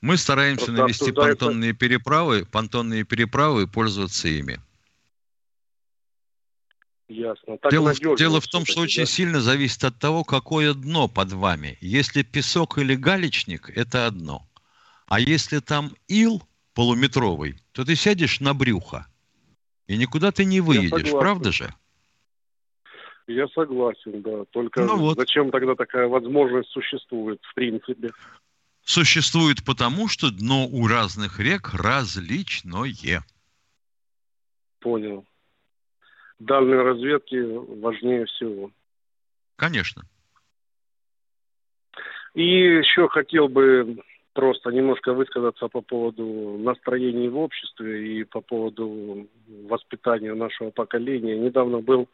Мы 0.00 0.16
стараемся 0.16 0.66
Просто 0.66 0.82
навести 0.82 1.04
обсуждается... 1.04 1.44
понтонные 1.46 1.72
переправы, 1.72 2.46
понтонные 2.46 3.04
переправы 3.04 3.64
и 3.64 3.66
пользоваться 3.66 4.28
ими. 4.28 4.60
Ясно. 7.08 7.58
Так 7.58 7.70
дело, 7.70 7.92
дело 8.16 8.40
в 8.40 8.48
том, 8.48 8.64
что 8.64 8.80
очень 8.80 9.02
да? 9.02 9.06
сильно 9.06 9.40
зависит 9.40 9.84
от 9.84 9.98
того, 9.98 10.24
какое 10.24 10.72
дно 10.72 11.06
под 11.06 11.32
вами. 11.32 11.76
Если 11.80 12.22
песок 12.22 12.78
или 12.78 12.94
галечник, 12.94 13.70
это 13.76 14.06
одно. 14.06 14.42
А 15.06 15.20
если 15.20 15.58
там 15.58 15.92
ил 16.08 16.42
полуметровый, 16.74 17.56
то 17.72 17.84
ты 17.84 17.94
сядешь 17.94 18.40
на 18.40 18.54
брюхо. 18.54 19.06
И 19.86 19.98
никуда 19.98 20.32
ты 20.32 20.46
не 20.46 20.60
выедешь, 20.60 21.10
правда 21.10 21.52
же? 21.52 21.74
Я 23.26 23.48
согласен, 23.48 24.22
да. 24.22 24.44
Только 24.50 24.82
ну 24.84 24.96
вот. 24.96 25.18
зачем 25.18 25.50
тогда 25.50 25.74
такая 25.74 26.08
возможность 26.08 26.70
существует, 26.70 27.40
в 27.42 27.54
принципе? 27.54 28.12
Существует 28.82 29.62
потому, 29.64 30.08
что 30.08 30.30
дно 30.30 30.66
у 30.66 30.86
разных 30.86 31.38
рек 31.38 31.74
различное. 31.74 33.24
Понял 34.80 35.26
данные 36.38 36.82
разведки 36.82 37.36
важнее 37.80 38.26
всего. 38.26 38.70
Конечно. 39.56 40.02
И 42.34 42.42
еще 42.42 43.08
хотел 43.08 43.48
бы 43.48 44.02
просто 44.32 44.70
немножко 44.70 45.12
высказаться 45.12 45.68
по 45.68 45.80
поводу 45.80 46.58
настроений 46.58 47.28
в 47.28 47.38
обществе 47.38 48.20
и 48.20 48.24
по 48.24 48.40
поводу 48.40 49.28
воспитания 49.68 50.34
нашего 50.34 50.70
поколения. 50.70 51.38
Недавно 51.38 51.78
был 51.80 52.08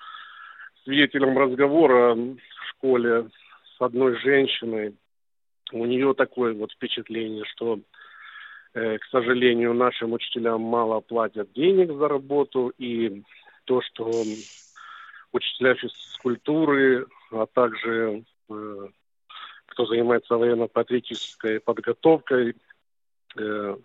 свидетелем 0.84 1.36
разговора 1.36 2.14
в 2.14 2.38
школе 2.68 3.28
с 3.76 3.80
одной 3.80 4.18
женщиной. 4.20 4.94
У 5.72 5.86
нее 5.86 6.12
такое 6.14 6.52
вот 6.52 6.72
впечатление, 6.72 7.44
что, 7.46 7.80
э, 8.74 8.98
к 8.98 9.04
сожалению, 9.06 9.72
нашим 9.72 10.12
учителям 10.12 10.60
мало 10.60 11.00
платят 11.00 11.50
денег 11.54 11.92
за 11.96 12.08
работу, 12.08 12.72
и 12.76 13.22
то, 13.70 13.80
что 13.82 14.10
учителя 15.30 15.76
физкультуры, 15.76 17.06
а 17.30 17.46
также 17.46 18.24
э, 18.48 18.88
кто 19.66 19.86
занимается 19.86 20.36
военно-патриотической 20.36 21.60
подготовкой, 21.60 22.56
э, 23.38 23.76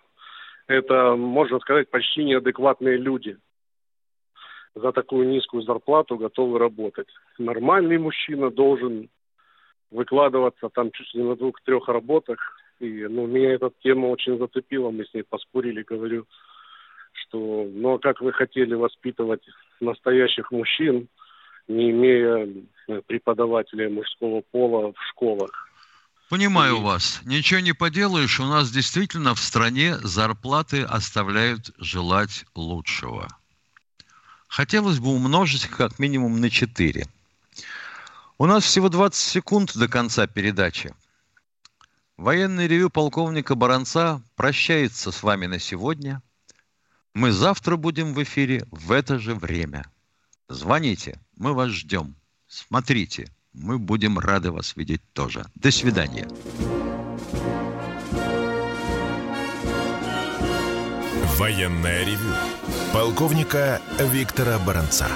это, 0.65 1.15
можно 1.15 1.59
сказать, 1.59 1.91
почти 1.91 2.23
неадекватные 2.23 2.97
люди. 2.97 3.37
За 4.73 4.91
такую 4.91 5.27
низкую 5.27 5.61
зарплату 5.61 6.17
готовы 6.17 6.57
работать. 6.57 7.09
Нормальный 7.37 7.99
мужчина 7.99 8.49
должен 8.49 9.09
выкладываться 9.91 10.69
там 10.69 10.89
чуть 10.93 11.13
ли 11.13 11.21
на 11.21 11.35
двух-трех 11.35 11.87
работах. 11.89 12.39
И 12.79 13.05
ну, 13.07 13.27
меня 13.27 13.53
эта 13.53 13.71
тема 13.83 14.07
очень 14.07 14.39
зацепила, 14.39 14.89
мы 14.89 15.05
с 15.05 15.13
ней 15.13 15.21
поспорили, 15.21 15.83
говорю, 15.83 16.25
что, 17.15 17.67
ну, 17.71 17.95
а 17.95 17.99
как 17.99 18.21
вы 18.21 18.33
хотели 18.33 18.73
воспитывать 18.73 19.41
настоящих 19.79 20.51
мужчин, 20.51 21.07
не 21.67 21.91
имея 21.91 22.47
э, 22.87 23.01
преподавателей 23.07 23.89
мужского 23.89 24.41
пола 24.51 24.93
в 24.93 25.01
школах. 25.09 25.69
Понимаю 26.29 26.81
вас. 26.81 27.21
Ничего 27.23 27.59
не 27.59 27.73
поделаешь. 27.73 28.39
У 28.39 28.45
нас 28.45 28.71
действительно 28.71 29.35
в 29.35 29.39
стране 29.39 29.95
зарплаты 29.97 30.83
оставляют 30.83 31.71
желать 31.77 32.45
лучшего. 32.55 33.27
Хотелось 34.47 34.99
бы 34.99 35.09
умножить 35.09 35.67
как 35.67 35.99
минимум 35.99 36.39
на 36.41 36.49
4. 36.49 37.05
У 38.37 38.45
нас 38.45 38.63
всего 38.63 38.89
20 38.89 39.19
секунд 39.19 39.77
до 39.77 39.87
конца 39.87 40.27
передачи. 40.27 40.93
Военный 42.17 42.67
ревю 42.67 42.89
полковника 42.89 43.55
Баранца 43.55 44.21
прощается 44.35 45.11
с 45.11 45.23
вами 45.23 45.45
на 45.45 45.59
сегодня– 45.59 46.21
мы 47.15 47.31
завтра 47.31 47.77
будем 47.77 48.13
в 48.13 48.21
эфире 48.21 48.67
в 48.69 48.91
это 48.91 49.17
же 49.17 49.33
время. 49.33 49.85
Звоните, 50.49 51.17
мы 51.37 51.53
вас 51.53 51.71
ждем. 51.71 52.15
Смотрите, 52.47 53.31
мы 53.53 53.79
будем 53.79 54.19
рады 54.19 54.51
вас 54.51 54.75
видеть 54.75 55.01
тоже. 55.13 55.45
До 55.55 55.71
свидания. 55.71 56.27
Военная 61.37 62.05
ревю. 62.05 62.33
Полковника 62.93 63.81
Виктора 63.99 64.59
Баранца. 64.59 65.07